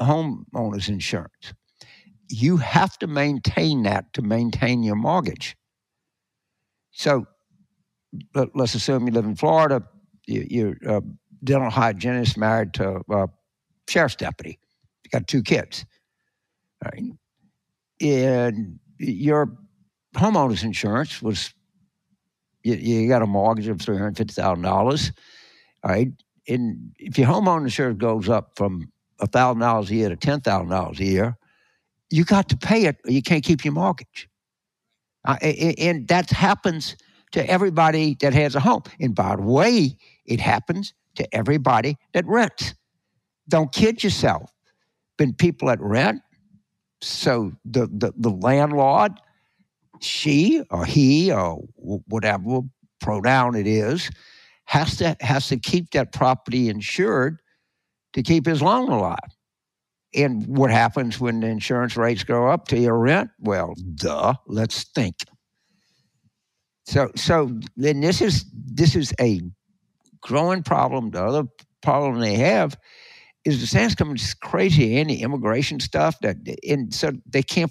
[0.00, 1.52] homeowners insurance.
[2.28, 5.56] You have to maintain that to maintain your mortgage.
[6.92, 7.26] So
[8.34, 9.82] let, us assume you live in Florida,
[10.26, 11.02] you, you're a
[11.42, 13.28] dental hygienist married to a
[13.88, 14.58] sheriff's deputy,
[15.04, 15.84] you got two kids.
[16.84, 17.02] Right.
[18.00, 19.56] And your
[20.14, 21.52] homeowners insurance was,
[22.64, 25.12] you, you got a mortgage of $350,000.
[25.84, 26.08] All right.
[26.48, 28.90] And if your homeowner insurance goes up from
[29.32, 31.36] thousand dollars a year to ten thousand dollars a year,
[32.10, 32.96] you got to pay it.
[33.06, 34.28] Or you can't keep your mortgage,
[35.24, 36.96] uh, a- a- and that happens
[37.32, 38.82] to everybody that has a home.
[39.00, 39.96] And by the way,
[40.26, 42.74] it happens to everybody that rents.
[43.48, 44.50] Don't kid yourself.
[45.18, 46.22] Been people that rent,
[47.00, 49.12] so the the, the landlord,
[50.00, 52.60] she or he or whatever
[53.00, 54.10] pronoun it is,
[54.64, 57.38] has to has to keep that property insured
[58.14, 59.18] to keep his loan alive.
[60.14, 63.30] And what happens when the insurance rates go up to your rent?
[63.40, 65.16] Well, duh, let's think.
[66.86, 69.40] So so then this is this is a
[70.20, 71.10] growing problem.
[71.10, 71.44] The other
[71.82, 72.78] problem they have
[73.44, 76.36] is DeSantis coming just crazy anti-immigration stuff that,
[76.66, 77.70] and so they can't.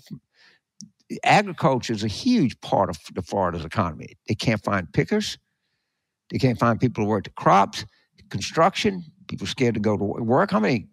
[1.23, 4.17] Agriculture is a huge part of the Florida's economy.
[4.27, 5.37] They can't find pickers.
[6.31, 7.85] They can't find people to work the crops,
[8.29, 9.03] construction.
[9.27, 10.51] People scared to go to work.
[10.51, 10.87] How many,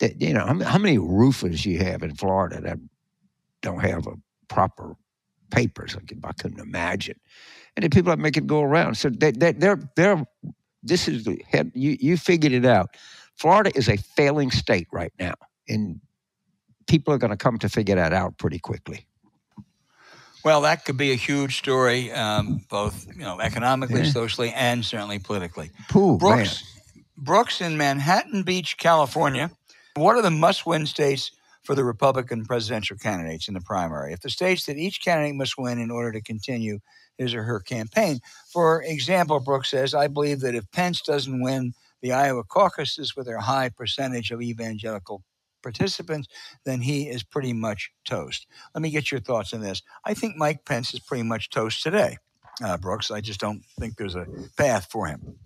[0.00, 2.78] that, you know, how many, roofers you have in Florida that
[3.62, 4.14] don't have a
[4.48, 4.96] proper
[5.50, 5.96] papers?
[5.96, 7.18] I couldn't imagine.
[7.76, 8.96] And then people that make it go around.
[8.96, 10.24] So they, they, they're they're
[10.82, 11.72] this is the head.
[11.74, 12.96] You you figured it out.
[13.34, 15.34] Florida is a failing state right now,
[15.68, 16.00] and
[16.86, 19.06] people are going to come to figure that out pretty quickly.
[20.44, 24.10] Well, that could be a huge story, um, both you know, economically, yeah.
[24.10, 25.70] socially, and certainly politically.
[25.88, 26.62] Pooh, Brooks,
[26.94, 27.04] man.
[27.16, 29.50] Brooks in Manhattan Beach, California.
[29.94, 31.32] What are the must-win states
[31.64, 34.12] for the Republican presidential candidates in the primary?
[34.12, 36.78] If the states that each candidate must win in order to continue
[37.18, 38.20] his or her campaign.
[38.52, 41.72] For example, Brooks says, I believe that if Pence doesn't win
[42.02, 45.22] the Iowa caucuses with their high percentage of evangelical
[45.62, 46.28] participants,
[46.64, 48.46] then he is pretty much toast.
[48.74, 49.82] Let me get your thoughts on this.
[50.04, 52.18] I think Mike Pence is pretty much toast today,
[52.64, 53.10] uh, Brooks.
[53.10, 54.26] I just don't think there's a
[54.56, 55.36] path for him.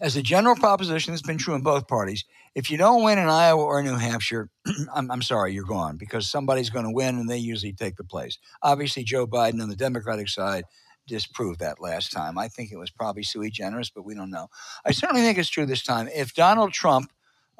[0.00, 2.24] As a general proposition that's been true in both parties,
[2.56, 4.50] if you don't win in Iowa or New Hampshire,
[4.94, 8.04] I'm, I'm, sorry, you're gone because somebody's going to win and they usually take the
[8.04, 8.38] place.
[8.62, 10.64] Obviously, Joe Biden on the Democratic side
[11.06, 12.36] disproved that last time.
[12.38, 14.48] I think it was probably sui generis, but we don't know.
[14.84, 16.08] I certainly think it's true this time.
[16.14, 17.12] If Donald Trump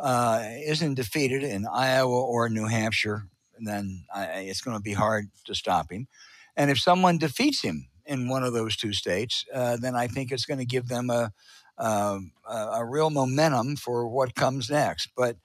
[0.03, 3.29] uh, isn't defeated in Iowa or New Hampshire,
[3.61, 6.09] then I, it's going to be hard to stop him.
[6.57, 10.33] And if someone defeats him in one of those two states, uh, then I think
[10.33, 11.33] it's going to give them a
[11.79, 15.09] um, a real momentum for what comes next.
[15.17, 15.37] But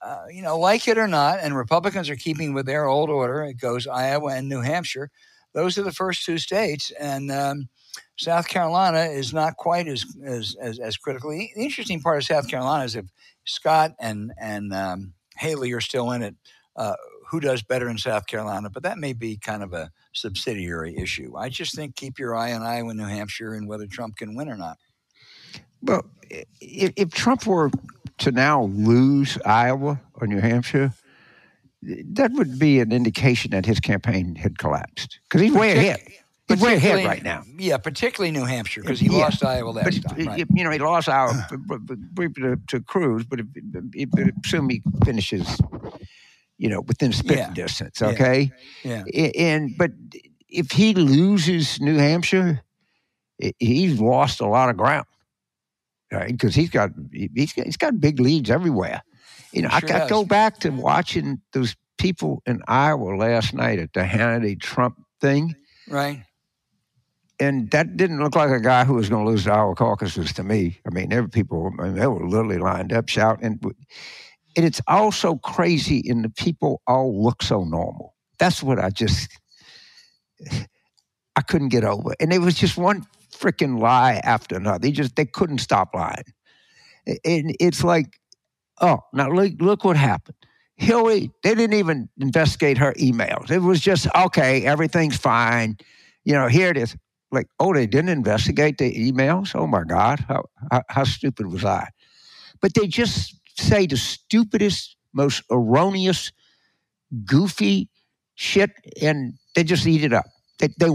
[0.00, 3.42] uh, you know, like it or not, and Republicans are keeping with their old order.
[3.44, 5.10] It goes Iowa and New Hampshire.
[5.52, 7.68] Those are the first two states, and um,
[8.16, 11.52] South Carolina is not quite as, as as as critically.
[11.54, 13.06] The interesting part of South Carolina is if
[13.44, 16.34] Scott and and um, Haley are still in it.
[16.76, 16.94] Uh,
[17.30, 18.70] who does better in South Carolina?
[18.70, 21.36] But that may be kind of a subsidiary issue.
[21.36, 24.48] I just think keep your eye on Iowa, New Hampshire, and whether Trump can win
[24.48, 24.78] or not.
[25.82, 26.04] Well,
[26.60, 27.70] if, if Trump were
[28.18, 30.92] to now lose Iowa or New Hampshire,
[31.82, 36.00] that would be an indication that his campaign had collapsed because he's way ahead.
[36.48, 37.42] He's way ahead right now.
[37.58, 39.18] Yeah, particularly New Hampshire because he yeah.
[39.18, 40.26] lost Iowa last but, time.
[40.26, 40.46] Right.
[40.52, 43.40] You know, he lost Iowa to, to Cruz, but,
[44.08, 45.58] but assume he finishes,
[46.58, 47.54] you know, within spitting yeah.
[47.54, 48.02] distance.
[48.02, 48.52] Okay.
[48.82, 49.04] Yeah.
[49.06, 49.30] yeah.
[49.36, 49.92] And but
[50.48, 52.62] if he loses New Hampshire,
[53.58, 55.06] he's lost a lot of ground
[56.14, 56.30] right?
[56.30, 59.02] Because he's got he's got, he's got big leads everywhere.
[59.52, 63.78] You know, sure I, I go back to watching those people in Iowa last night
[63.78, 65.54] at the Hannity Trump thing,
[65.88, 66.24] right?
[67.44, 70.32] And that didn't look like a guy who was going to lose the Iowa caucuses
[70.32, 70.78] to me.
[70.86, 73.44] I mean, every people, I mean, they were literally lined up shouting.
[73.44, 73.74] And,
[74.56, 78.14] it's also crazy, and the people all look so normal.
[78.38, 79.36] That's what I just,
[81.34, 82.14] I couldn't get over.
[82.20, 83.04] And it was just one
[83.36, 84.78] freaking lie after another.
[84.78, 86.22] They just they couldn't stop lying.
[87.06, 88.20] And it's like,
[88.80, 90.36] oh, now look look what happened.
[90.76, 93.50] Hillary, they didn't even investigate her emails.
[93.50, 95.78] It was just okay, everything's fine.
[96.24, 96.96] You know, here it is.
[97.34, 99.54] Like, oh, they didn't investigate the emails.
[99.54, 101.88] Oh my God, how how, how stupid was I?
[102.60, 106.32] But they just say the stupidest, most erroneous,
[107.24, 107.88] goofy
[108.34, 108.70] shit,
[109.02, 110.26] and they just eat it up.
[110.58, 110.88] They, they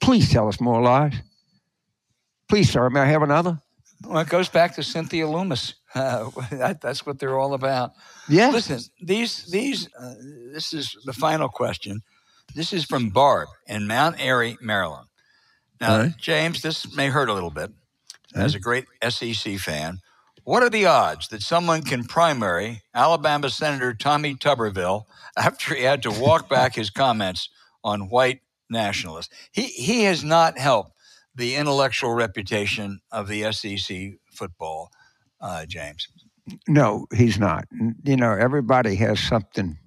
[0.00, 1.14] please tell us more lies.
[2.48, 3.60] Please, sir, may I have another?
[4.04, 5.74] Well, it goes back to Cynthia Loomis.
[5.94, 7.92] Uh, that, that's what they're all about.
[8.28, 8.50] Yeah.
[8.50, 10.14] Listen, these these uh,
[10.52, 12.02] this is the final question.
[12.54, 15.06] This is from Barb in Mount Airy, Maryland.
[15.80, 16.16] Now, right.
[16.18, 17.70] James, this may hurt a little bit.
[18.34, 18.44] Right.
[18.44, 19.98] As a great SEC fan,
[20.44, 25.04] what are the odds that someone can primary Alabama Senator Tommy Tuberville
[25.36, 27.48] after he had to walk back his comments
[27.82, 29.32] on white nationalists?
[29.50, 30.92] He he has not helped
[31.34, 34.90] the intellectual reputation of the SEC football,
[35.40, 36.08] uh, James?
[36.68, 37.66] No, he's not.
[38.04, 39.78] You know, everybody has something.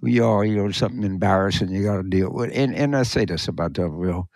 [0.00, 2.50] We all, you know, something embarrassing you got to deal with.
[2.54, 4.26] And and I say this about Tuberville.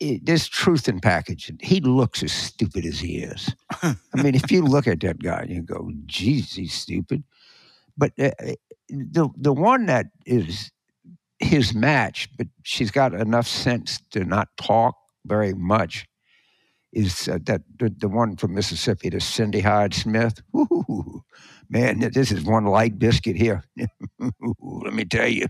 [0.00, 1.58] There's truth in packaging.
[1.60, 3.54] He looks as stupid as he is.
[3.82, 7.24] I mean, if you look at that guy you go, "Geez, he's stupid,"
[7.96, 8.30] but uh,
[8.88, 10.70] the the one that is
[11.40, 16.06] his match, but she's got enough sense to not talk very much
[16.92, 20.42] is uh, that the, the, one from Mississippi, the Cindy Hyde Smith.
[20.56, 21.22] Ooh,
[21.68, 23.62] man, this is one light biscuit here.
[24.18, 25.46] Let me tell you.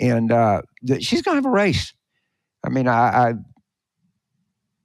[0.00, 1.94] And uh, the, she's going to have a race.
[2.64, 3.34] I mean, I, I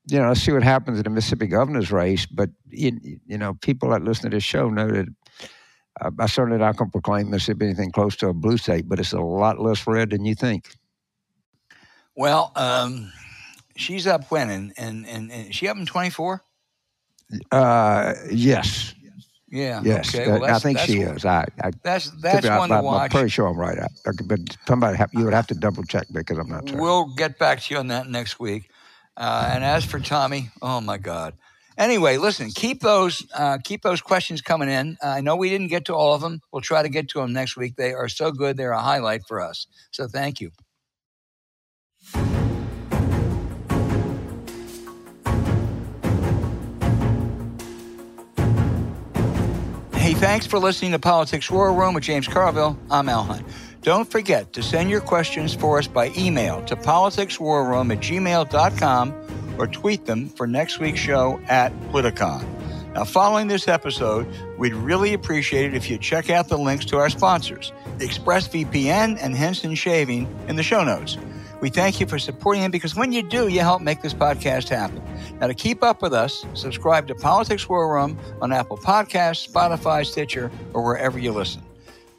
[0.09, 2.25] you know, see what happens in the Mississippi governor's race.
[2.25, 5.07] But you, you know, people that listen to this show know that
[6.01, 8.99] uh, I certainly not going to proclaim Mississippi anything close to a blue state, but
[8.99, 10.75] it's a lot less red than you think.
[12.15, 13.11] Well, um,
[13.75, 16.43] she's up when and and and, and she up in twenty four.
[17.51, 18.95] Uh, yes.
[19.51, 19.83] Yeah.
[19.83, 20.27] Yes, Okay.
[20.27, 21.25] uh, Well, I think she is.
[21.25, 23.79] I, I That's that's I, one to am pretty sure I'm right.
[23.79, 26.81] I, I- but somebody, have, you would have to double check because I'm not sure.
[26.81, 28.69] We'll get back to you on that next week.
[29.17, 31.35] Uh, and as for Tommy, oh my God.
[31.77, 34.97] Anyway, listen, keep those uh, keep those questions coming in.
[35.03, 36.41] I know we didn't get to all of them.
[36.51, 37.75] We'll try to get to them next week.
[37.77, 39.67] They are so good; they're a highlight for us.
[39.91, 40.51] So thank you.
[50.09, 52.75] Hey, thanks for listening to Politics War Room with James Carville.
[52.89, 53.45] I'm Al Hunt.
[53.83, 59.13] Don't forget to send your questions for us by email to politicswarroom at gmail.com
[59.59, 62.43] or tweet them for next week's show at Politicon.
[62.95, 64.25] Now, following this episode,
[64.57, 69.35] we'd really appreciate it if you check out the links to our sponsors, ExpressVPN and
[69.35, 71.19] Henson Shaving, in the show notes.
[71.61, 74.69] We thank you for supporting him because when you do, you help make this podcast
[74.69, 75.01] happen.
[75.39, 80.05] Now, to keep up with us, subscribe to Politics War Room on Apple Podcasts, Spotify,
[80.05, 81.61] Stitcher, or wherever you listen.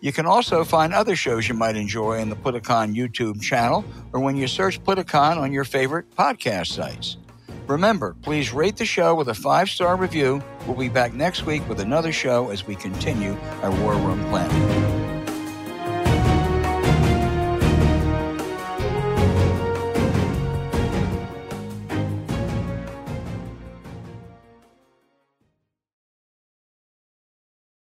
[0.01, 4.21] You can also find other shows you might enjoy in the Politicon YouTube channel or
[4.21, 7.19] when you search Politicon on your favorite podcast sites.
[7.67, 10.43] Remember, please rate the show with a five star review.
[10.67, 14.70] We'll be back next week with another show as we continue our War Room planning.